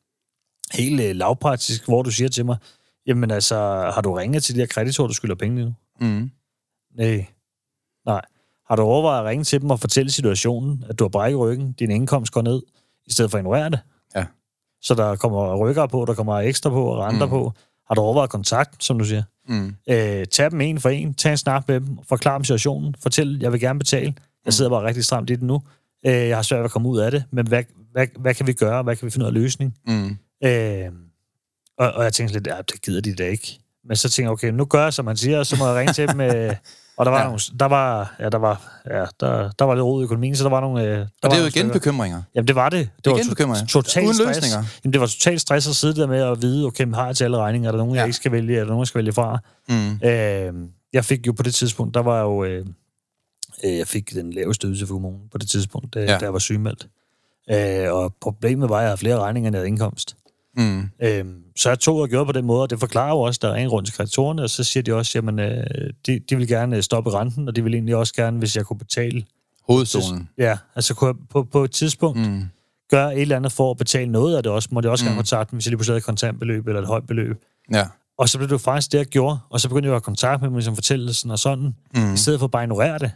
[0.74, 2.58] helt øh, lavpraktisk, hvor du siger til mig,
[3.08, 3.56] jamen altså,
[3.94, 5.74] har du ringet til de her kreditorer, du skylder penge nu?
[6.02, 6.32] Mm.
[6.96, 7.26] Nej.
[8.06, 8.22] Nej.
[8.68, 11.72] Har du overvejet at ringe til dem og fortælle situationen, at du har brækket ryggen,
[11.72, 12.62] din indkomst går ned,
[13.06, 13.80] i stedet for at ignorere det?
[14.16, 14.26] Ja.
[14.82, 17.30] Så der kommer rykker på, der kommer ekstra på og renter mm.
[17.30, 17.54] på.
[17.90, 19.24] Har du overvejet kontakt, som du siger?
[19.48, 19.76] Mm.
[19.90, 23.40] Øh, tag dem en for en, tag en snak med dem, forklar dem situationen, fortæl,
[23.42, 24.10] jeg vil gerne betale.
[24.10, 24.16] Mm.
[24.46, 25.62] Jeg sidder bare rigtig stramt i det nu.
[26.06, 28.48] Øh, jeg har svært ved at komme ud af det, men hvad, hvad, hvad kan
[28.48, 28.84] vi gøre?
[28.84, 29.78] Hvad kan vi finde ud af løsning?
[29.88, 30.18] Mm.
[30.44, 30.92] Øh,
[31.78, 33.60] og, og jeg tænkte lidt, ja, det gider de da ikke.
[33.86, 35.76] Men så tænkte jeg, okay, nu gør jeg, som man siger, og så må jeg
[35.76, 36.22] ringe til dem.
[36.30, 36.56] Øh,
[37.00, 37.26] og der var, Ja.
[37.26, 40.43] nogle, der var, ja, der var, ja, der, der var lidt rod i økonomien, så
[40.43, 40.84] der var nogle...
[40.84, 41.74] Øh, der Og det er jo igen stykker.
[41.74, 42.22] bekymringer.
[42.36, 42.89] Jamen, det var det.
[43.06, 43.66] Det var Igen bekymringer.
[43.68, 44.28] Total Uden stress.
[44.38, 44.64] løsninger.
[44.84, 47.24] Jamen, det var totalt stress at sidde der med at vide, okay, har jeg til
[47.24, 47.68] alle regninger?
[47.70, 48.00] Er der nogen, Ja.
[48.00, 48.56] jeg ikke skal vælge?
[48.56, 49.38] Er der nogen, jeg skal vælge fra?
[49.70, 50.08] Mm.
[50.08, 52.43] Øh, jeg fik jo på det tidspunkt, der var jo...
[52.43, 52.66] Øh,
[53.66, 56.12] øh, jeg fik den laveste ydelse for kommunen på det tidspunkt, da, Ja.
[56.12, 56.18] ja.
[56.18, 56.88] da jeg var sygemeldt.
[57.52, 60.16] Øh, og problemet var, at jeg havde flere regninger, end jeg havde indkomst.
[60.58, 60.89] Mm.
[61.02, 63.50] Øhm, så jeg tog og gjorde på den måde, og det forklarer jo også, der
[63.50, 65.64] er en rundt til kreditorerne, og så siger de også, jamen, øh,
[66.06, 68.66] de, de vil gerne øh, stoppe renten, og de vil egentlig også gerne, hvis jeg
[68.66, 69.26] kunne betale.
[69.68, 70.30] Hovedstolen.
[70.38, 72.43] Ja, altså kunne jeg på, på et tidspunkt mm.
[72.91, 75.08] Gøre et eller andet for at betale noget af det også, må det også mm.
[75.08, 77.38] Gerne kontakte dem, hvis jeg lige pludselig havde et kontantbeløb eller et højt beløb.
[77.74, 77.86] Ja.
[78.18, 80.02] Og så blev det jo faktisk det, jeg gjorde, og så begyndte jeg at have
[80.02, 82.14] kontakt med dem, ligesom fortælle sådan og sådan, Mm.
[82.14, 83.12] i stedet for bare at ignorere det.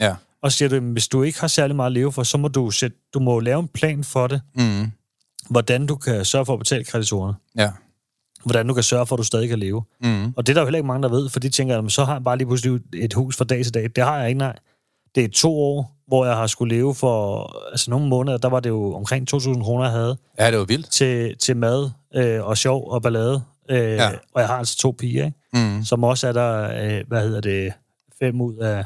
[0.00, 0.14] Ja.
[0.42, 2.70] Og siger du, hvis du ikke har særlig meget at leve for, så må du,
[2.70, 4.90] sætte, du må lave en plan for det, Mm.
[5.50, 7.34] Hvordan du kan sørge for at betale kreditorerne.
[7.58, 7.70] Ja.
[8.44, 9.82] Hvordan du kan sørge for, at du stadig kan leve.
[10.02, 10.24] Mm.
[10.36, 12.04] Og det er der jo heller ikke mange, der ved, for de tænker, at så
[12.04, 13.90] har jeg bare lige pludselig et hus fra dag til dag.
[13.96, 14.56] Det har jeg ikke, nej.
[15.14, 18.60] Det er to år, hvor jeg har skulle leve for, altså nogle måneder, der var
[18.60, 20.90] det jo omkring 2.000 kroner, jeg havde Ja, det var vildt.
[20.90, 23.42] til, til mad øh, og sjov og ballade.
[23.70, 24.10] Øh, Ja.
[24.34, 25.38] Og jeg har altså to piger, ikke?
[25.76, 25.84] Mm.
[25.84, 27.72] som også er der, øh, hvad hedder det,
[28.18, 28.84] fem ud af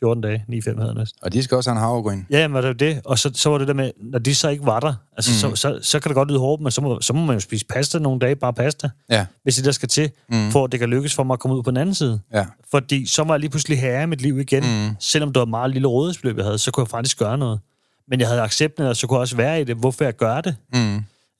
[0.00, 1.18] 14 dage, 9-5 hedder det næsten.
[1.22, 2.22] Og de skal også have en havregryn.
[2.30, 3.00] Ja, men det jo det.
[3.04, 5.56] Og så, så var det der med, når de så ikke var der, altså Mm.
[5.56, 7.40] så, så, så kan det godt lyde hårdt, men så må, så må man jo
[7.40, 9.26] spise pasta nogle dage, bare pasta, Ja.
[9.42, 10.50] hvis det der skal til, Mm.
[10.50, 12.20] for at det kan lykkes for mig at komme ud på den anden side.
[12.34, 12.46] Ja.
[12.70, 14.62] Fordi så var jeg lige pludselig herre i mit liv igen.
[14.88, 14.96] Mm.
[15.00, 17.60] Selvom det var et meget lille rådighedsbeløb, jeg havde, så kunne jeg faktisk gøre noget.
[18.08, 20.40] Men jeg havde accepten, og så kunne jeg også være i det, hvorfor jeg gør
[20.40, 20.56] det.
[20.74, 20.96] Mm.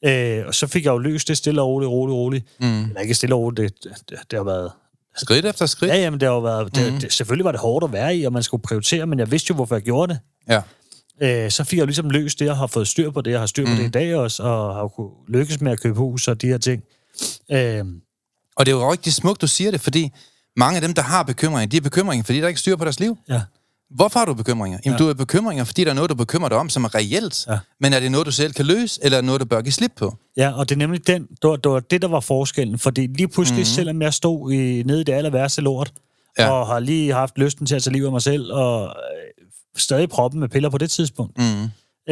[0.09, 2.45] Øh, og så fik jeg jo løst det stille og roligt, roligt, roligt.
[2.61, 2.83] Mm.
[2.85, 4.71] Eller ikke stille og roligt, det, det, det har været...
[5.17, 5.93] Skridt efter skridt.
[5.93, 6.75] Ja, jamen, det har jo været...
[6.75, 7.01] Det, Mhm.
[7.01, 9.47] det, selvfølgelig var det hårdt at være i, og man skulle prioritere, men jeg vidste
[9.51, 10.21] jo, hvorfor jeg gjorde det.
[10.49, 11.45] Ja.
[11.45, 13.47] Øh, så fik jeg ligesom løst det, og har fået styr på det, jeg har
[13.47, 13.77] styr på Mhm.
[13.77, 13.83] mm.
[13.83, 16.59] det i dag også, og har kunne lykkes med at købe hus og de her
[16.59, 16.83] ting.
[17.51, 17.85] Øh,
[18.57, 20.13] Og det er jo rigtig smukt, du siger det, fordi
[20.57, 23.01] mange af dem, der har bekymringer, de er bekymringer, fordi der ikke styr på deres
[23.01, 23.19] liv.
[23.29, 23.41] ja.
[23.95, 24.79] Hvorfor har du bekymringer?
[24.85, 25.05] Jamen, ja.
[25.05, 27.47] Du er bekymringer, fordi der er noget, du bekymrer dig om, som er reelt.
[27.49, 27.59] Ja.
[27.81, 29.73] Men er det noget, du selv kan løse, eller er det noget, du bør give
[29.73, 30.17] slip på?
[30.37, 32.79] Ja, og det er nemlig den, det var, det var det, der var forskellen.
[32.79, 33.61] Fordi lige pludselig, Mhm.
[33.61, 33.75] mm.
[33.75, 35.93] selvom jeg stod i, nede i det aller værste lort,
[36.39, 36.51] Ja.
[36.51, 40.09] og har lige haft lysten til at tage livet af mig selv, og øh, stadig
[40.09, 41.39] proppen med piller på det tidspunkt.
[41.39, 41.63] Mm.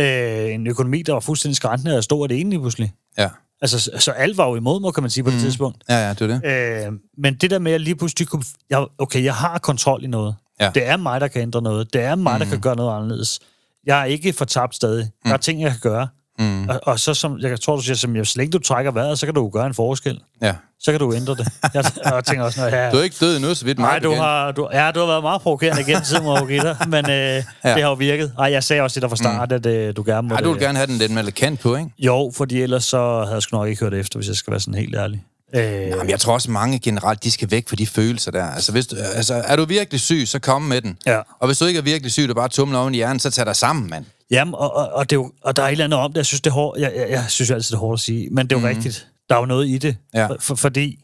[0.03, 2.93] Øh, en økonomi, der var fuldstændig skræntende, og stod af det ene lige pludselig.
[3.19, 3.29] Ja.
[3.63, 5.45] Altså, så, så alt var jo imod mig, kan man sige, på det Mhm.
[5.45, 5.85] tidspunkt.
[5.89, 6.27] Ja, ja, det er
[6.81, 6.87] det.
[6.87, 8.43] Øh, men det der med, at lige pludselig kunne...
[8.71, 10.35] Jeg, okay, jeg har kontrol i noget.
[10.61, 10.71] Ja.
[10.75, 11.93] Det er mig, der kan ændre noget.
[11.93, 12.39] Det er mig, mm.
[12.39, 13.41] der kan gøre noget anderledes.
[13.87, 15.11] Jeg er ikke fortabt stadig.
[15.25, 16.09] Der er ting, jeg kan gøre.
[16.39, 16.69] Mm.
[16.69, 19.27] Og, og så som, jeg tror, du siger, som, så længe du trækker vejret, så
[19.27, 20.21] kan du gøre en forskel.
[20.43, 20.55] Ja.
[20.81, 21.49] Så kan du ændre det.
[21.75, 22.93] Jeg, jeg tænker også, når jeg...
[22.93, 25.23] Du er ikke død endnu, så vidt Nej, du har, du, ja, du har været
[25.23, 27.75] meget provokerende gennem tiden, må jeg men øh, ja.
[27.75, 28.33] det har jo virket.
[28.39, 29.55] Ej, jeg sagde også til dig fra start, mm.
[29.55, 30.67] at øh, du gerne må Ej, du vil det.
[30.67, 31.91] gerne have den lidt kant på, ikke?
[31.99, 34.61] Jo, fordi ellers så havde jeg sgu nok ikke hørt efter, hvis jeg skal være
[34.61, 35.25] sådan helt ærlig.
[35.55, 38.45] Øh, Jamen, jeg tror også, mange generelt, de skal væk fra de følelser der.
[38.45, 40.99] Altså, hvis du, altså, er du virkelig syg, så kom med den.
[41.07, 41.21] Ja.
[41.41, 43.47] Og hvis du ikke er virkelig syg, du bare tumler oven i hjernen, så tag
[43.47, 44.05] dig sammen, mand.
[44.31, 46.17] Jamen, og, og, og, det er jo, og der er et eller andet om det.
[46.17, 46.81] Jeg synes, det er hårdt.
[46.81, 48.29] Jeg, jeg, jeg synes altid, det er hårdt at sige.
[48.31, 48.75] Men det er jo mm.
[48.75, 49.09] rigtigt.
[49.29, 49.97] Der er jo noget i det.
[50.15, 50.27] Ja.
[50.27, 50.99] For, for, fordi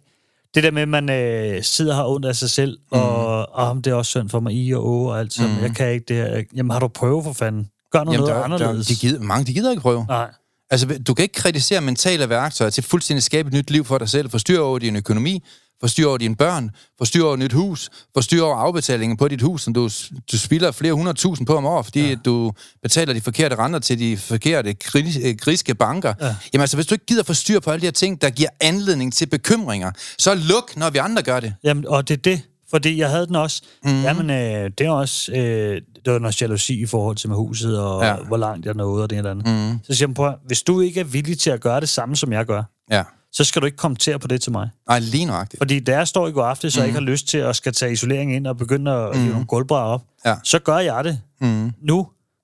[0.54, 2.98] det der med, at man øh, sidder har ondt af sig selv, mm.
[2.98, 5.56] og oh, det er også synd for mig, I og Å og alt sådan.
[5.56, 5.62] Mm.
[5.62, 6.42] Jeg kan ikke det her.
[6.56, 7.68] Jamen, har du prøvet for fanden?
[7.90, 8.86] Gør noget, Jamen, noget der, der, anderledes.
[8.86, 10.06] de gider, mange de gider ikke prøve.
[10.08, 10.30] Nej.
[10.74, 13.98] Altså, du kan ikke kritisere mentale værktøjer til fuldstændig at skabe et nyt liv for
[13.98, 15.42] dig selv, få styr over din økonomi,
[15.80, 19.16] få styr over dine børn, få styr over et nyt hus, få styr over afbetalingen
[19.16, 19.90] på dit hus, som du,
[20.32, 22.14] du spilder flere hundredtusind på om året, fordi ja.
[22.14, 22.52] du
[22.82, 26.14] betaler de forkerte renter til de forkerte øh, griske banker.
[26.20, 26.36] Ja.
[26.52, 28.50] Jamen altså, hvis du ikke gider få styr på alle de her ting, der giver
[28.60, 31.54] anledning til bekymringer, så luk, når vi andre gør det.
[31.64, 32.42] Jamen, og det er det.
[32.70, 33.62] Fordi jeg havde den også.
[33.84, 33.92] Mhm.
[33.94, 34.02] Mm.
[34.02, 35.32] Jamen, øh, det er også...
[35.32, 38.16] Øh, det var noget jalousi i forhold til med huset, og Ja.
[38.16, 39.46] hvor langt jeg nåede, og det det andet.
[39.46, 39.78] Mm.
[39.84, 42.32] Så siger jeg, prøv, hvis du ikke er villig til at gøre det samme, som
[42.32, 43.02] jeg gør, Ja.
[43.32, 44.68] så skal du ikke kommentere på det til mig.
[44.88, 45.60] Nej, lige nøjagtigt.
[45.60, 46.84] Fordi da jeg står i går aftes, så Mhm.
[46.84, 46.88] mm.
[46.88, 49.20] ikke har lyst til at skal tage isolering ind og begynde at mm.
[49.20, 50.34] hive nogle gulvbrædder op, Ja.
[50.44, 51.72] så gør jeg det Mm.
[51.82, 52.02] nu,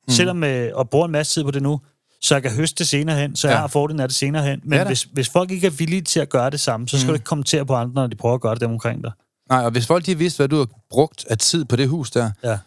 [0.09, 0.13] mm.
[0.15, 1.81] selvom øh, og bruger en masse tid på det nu,
[2.23, 3.53] så jeg kan høste det senere hen, så Ja.
[3.53, 4.61] jeg har fordelen af det senere hen.
[4.63, 4.89] Men Ja ja, da.
[4.89, 7.09] hvis, hvis folk ikke er villige til at gøre det samme, så skal mm.
[7.09, 9.13] du ikke kommentere på andre, når de prøver at gøre det dem omkring dig.
[9.51, 12.11] Nej, og hvis folk de vidste, hvad du har brugt af tid på det hus
[12.11, 12.59] der, Ja.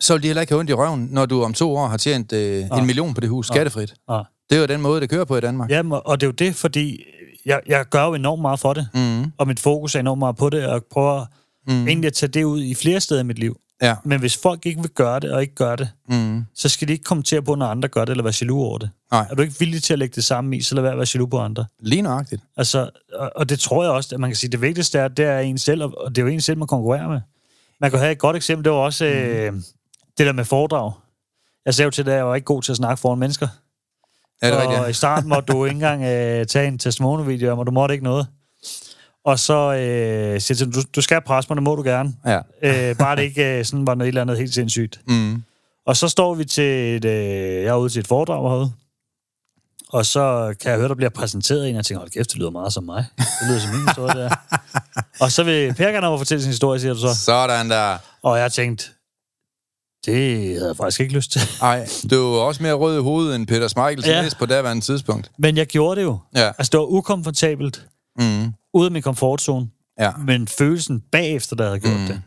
[0.00, 1.96] så vil de heller ikke have ondt i røven, når du om to år har
[1.96, 3.94] tjent øh, en million på det hus, skattefrit.
[4.10, 4.20] Ja.
[4.50, 5.70] Det er jo den måde, det kører på i Danmark.
[5.70, 7.02] Jamen, og det er jo det, fordi
[7.46, 9.32] jeg, jeg gør jo enormt meget for det, Mm.
[9.38, 11.24] og mit fokus er enormt meget på det, og prøver
[11.66, 11.72] Mm.
[11.74, 11.88] mm.
[11.88, 13.56] egentlig at tage det ud i flere steder i mit liv.
[13.82, 13.94] Ja.
[14.04, 16.44] Men hvis folk ikke vil gøre det, og ikke gør det, Mm.
[16.54, 18.90] så skal de ikke kommentere på, når andre gør det, eller være jaloux over det.
[19.12, 19.26] Nej.
[19.30, 21.06] Er du ikke villig til at lægge det samme i, så lad være at være
[21.14, 21.66] jaloux på andre.
[21.80, 22.42] Lige nøjagtigt.
[22.56, 25.24] Altså, og, og det tror jeg også, at man kan sige, det vigtigste er, det
[25.24, 27.20] er en selv, og det er jo en selv, man konkurrerer med.
[27.80, 29.52] Man kan have et godt eksempel, det var også øh,
[30.18, 30.92] det der med foredrag.
[31.66, 33.48] Jeg sagde jo til dig, at jeg var ikke god til at snakke foran mennesker.
[34.42, 34.90] Ja, det er og rigtigt.
[34.90, 38.26] i starten måtte du ikke engang øh, tage en testimonial-video, og du måtte ikke noget.
[39.24, 42.12] Og så øh, siger til du, du skal presse mig, det må du gerne.
[42.26, 42.38] Ja.
[42.62, 45.00] Øh, bare det ikke øh, sådan var noget et eller andet helt sindssygt.
[45.08, 45.42] Mm.
[45.86, 48.72] Og så står vi til et, øh, jeg er ude til et foredrag herude.
[49.88, 52.38] Og så kan jeg høre, der bliver præsenteret en, og jeg tænker, hold kæft, det
[52.38, 53.04] lyder meget som mig.
[53.18, 54.30] Det lyder som min historie, der.
[55.20, 57.14] og så vil Per gerne over fortælle sin historie, siger du så.
[57.24, 57.98] Sådan der.
[58.22, 58.84] Og jeg tænkte,
[60.06, 61.40] det havde jeg faktisk ikke lyst til.
[61.62, 64.28] Ej, du er jo også mere rød i hovedet end Peter Smeichel ja.
[64.38, 65.30] på daværende tidspunkt.
[65.38, 66.18] Men jeg gjorde det jo.
[66.34, 66.46] Ja.
[66.58, 67.86] Altså, det var ukomfortabelt,
[68.18, 68.52] Mm.
[68.74, 69.70] Ude af min komfortzone.
[69.98, 70.12] Ja.
[70.16, 72.06] Men følelsen bagefter, da jeg havde gjort mm.
[72.06, 72.22] det,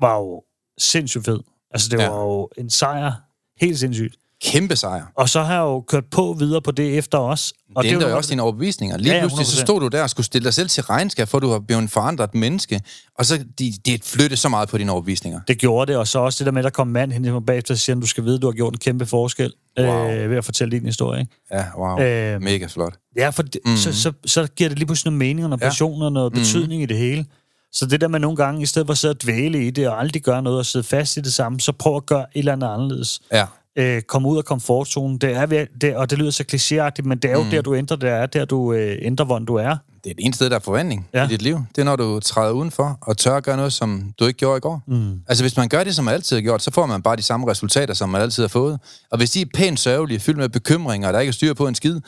[0.00, 0.42] var jo
[0.78, 1.40] sindssygt fed.
[1.70, 2.08] Altså, det Ja.
[2.08, 3.12] var jo en sejr.
[3.60, 4.16] Helt sindssygt.
[4.46, 5.02] Kæmpe sejr.
[5.16, 7.52] Og så har jeg jo kørt på videre på det efter os.
[7.76, 8.96] Og det er ændrer jo også dine overbevisninger.
[8.96, 9.60] Lige Ja, ja, pludselig så 100%.
[9.64, 11.88] stod du der og skulle stille dig selv til regnskab, for du har blevet en
[11.88, 12.80] forandret menneske.
[13.18, 15.40] Og så de, det flyttede så meget på dine overbevisninger.
[15.48, 17.40] Det gjorde det, og så også det der med, at der kom mand hen til
[17.46, 20.10] bagefter og siger, du skal vide, du har gjort en kæmpe forskel Wow.
[20.10, 21.20] øh, ved at fortælle din historie.
[21.20, 21.32] Ikke?
[21.52, 22.00] Ja, wow.
[22.00, 22.94] Øh, Mega flot.
[23.16, 23.76] Ja, for det, mm.
[23.76, 25.66] så, så, så giver det lige pludselig noget mening og noget Ja.
[25.68, 27.26] passion og noget betydning i det hele.
[27.72, 29.88] Så det der med nogle gange, i stedet for at sidde og dvæle i det
[29.88, 32.38] og aldrig gøre noget og sidde fast i det samme, så prøv at gøre et
[32.38, 33.20] eller andet anderledes.
[33.32, 33.44] Ja.
[33.78, 35.18] Øh, kom ud af komfortzonen.
[35.18, 37.50] Det er, ved- det, og det lyder så klichéagtigt, men det er jo mm.
[37.50, 39.76] der, du ændrer det er, der du øh, ændrer, hvordan du er.
[40.04, 41.24] Det er det eneste sted, der er forvandling Ja.
[41.24, 41.58] i dit liv.
[41.76, 44.56] Det er, når du træder udenfor og tør at gøre noget, som du ikke gjorde
[44.56, 44.82] i går.
[44.86, 45.20] Mm.
[45.28, 47.22] Altså, hvis man gør det, som man altid har gjort, så får man bare de
[47.22, 48.78] samme resultater, som man altid har fået.
[49.10, 51.66] Og hvis de er pænt sørgelige, fyldt med bekymringer, og der ikke er styr på
[51.68, 52.00] en skid,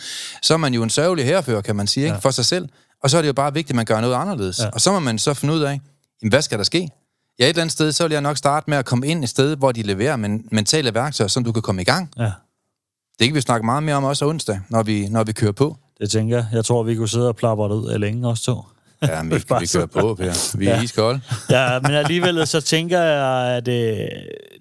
[0.42, 2.14] så er man jo en sørgelig herfører, kan man sige, ikke?
[2.14, 2.18] Ja.
[2.18, 2.68] for sig selv.
[3.02, 4.58] Og så er det jo bare vigtigt, at man gør noget anderledes.
[4.58, 4.68] Ja.
[4.72, 5.80] Og så må man så finde ud af,
[6.22, 6.88] jamen, hvad skal der ske?
[7.38, 9.30] Ja, et eller andet sted, så vil jeg nok starte med at komme ind et
[9.30, 12.10] sted, hvor de leverer men, mentale værktøjer, som du kan komme i gang.
[12.18, 12.30] Ja,
[13.18, 15.76] Det kan vi snakke meget mere om også onsdag, når vi, når vi kører på.
[16.00, 16.46] det tænker jeg.
[16.52, 18.62] Jeg tror, vi kunne sidde og plapre det ud af længe, også to.
[19.02, 20.56] Ja, vi, Bare vi så- kører på, Per.
[20.58, 20.82] Vi er Ja.
[20.82, 21.20] iskolde.
[21.50, 24.08] Ja, men alligevel så tænker jeg, at øh,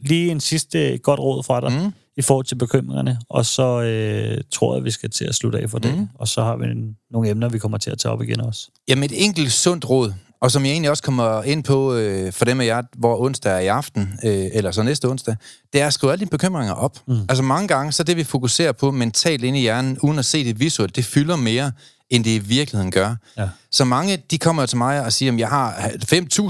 [0.01, 1.93] lige en sidste godt råd fra dig mm.
[2.17, 5.69] i forhold til bekymringerne, og så øh, tror jeg, vi skal til at slutte af
[5.69, 5.97] for det.
[5.97, 6.07] Mm.
[6.15, 8.67] Og så har vi en, nogle emner, vi kommer til at tage op igen også.
[8.87, 12.45] Jamen et enkelt sundt råd, og som jeg egentlig også kommer ind på øh, for
[12.45, 15.35] dem af jer, hvor onsdag er i aften, øh, eller så næste onsdag,
[15.73, 16.99] det er at skrive alle dine bekymringer op.
[17.07, 17.19] Mm.
[17.29, 20.43] Altså mange gange, så det vi fokuserer på mentalt inde i hjernen, uden at se
[20.43, 21.71] det visuelt, det fylder mere,
[22.09, 23.15] end det i virkeligheden gør.
[23.37, 23.49] Ja.
[23.71, 25.73] Så mange, de kommer til mig og siger, at jeg har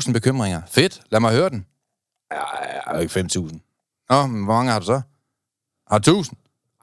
[0.05, 0.61] 5.000 bekymringer.
[0.71, 1.65] Fedt, lad mig høre den.
[2.31, 2.37] Ja,
[2.73, 4.07] jeg har jo ikke 5.000.
[4.09, 5.01] Nå, men hvor mange har du så?
[5.91, 6.33] Har du 1.000?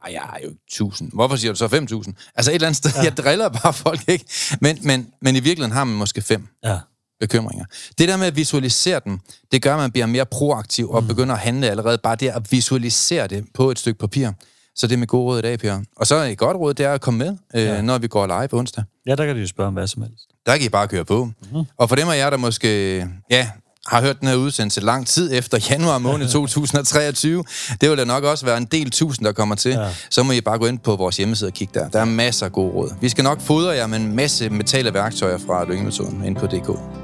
[0.04, 1.10] Ej, jeg har jo ikke 1000.
[1.12, 2.32] Hvorfor siger du så 5.000?
[2.34, 3.02] Altså et eller andet sted, ja.
[3.02, 4.24] jeg driller bare folk, ikke?
[4.60, 6.78] Men, men, men i virkeligheden har man måske fem Ja.
[7.26, 7.64] Bekymringer.
[7.98, 9.18] Det der med at visualisere dem,
[9.52, 11.08] det gør, at man bliver mere proaktiv og mm.
[11.08, 14.30] begynder at handle allerede bare det at visualisere det på et stykke papir.
[14.76, 15.78] Så det er mit gode råd i dag, Per.
[15.96, 17.80] Og så et godt råd, det er at komme med, øh, Ja.
[17.82, 18.84] når vi går live på onsdag.
[19.06, 20.24] ja, der kan du jo spørge om hvad som helst.
[20.46, 21.24] Der kan I bare køre på.
[21.24, 21.64] Mm-hmm.
[21.78, 22.98] Og for dem af jer, der måske
[23.30, 23.48] ja,
[23.86, 27.44] har hørt den her udsendelse lang tid efter januar måned 2023,
[27.80, 29.70] det vil der nok også være en del tusind, der kommer til.
[29.72, 29.88] Ja.
[30.10, 31.88] Så må I bare gå ind på vores hjemmeside og kigge der.
[31.88, 32.94] Der er masser af gode råd.
[33.00, 37.03] Vi skal nok fodre jer med en masse mentale værktøjer fra Lyngemetoden ind på DK.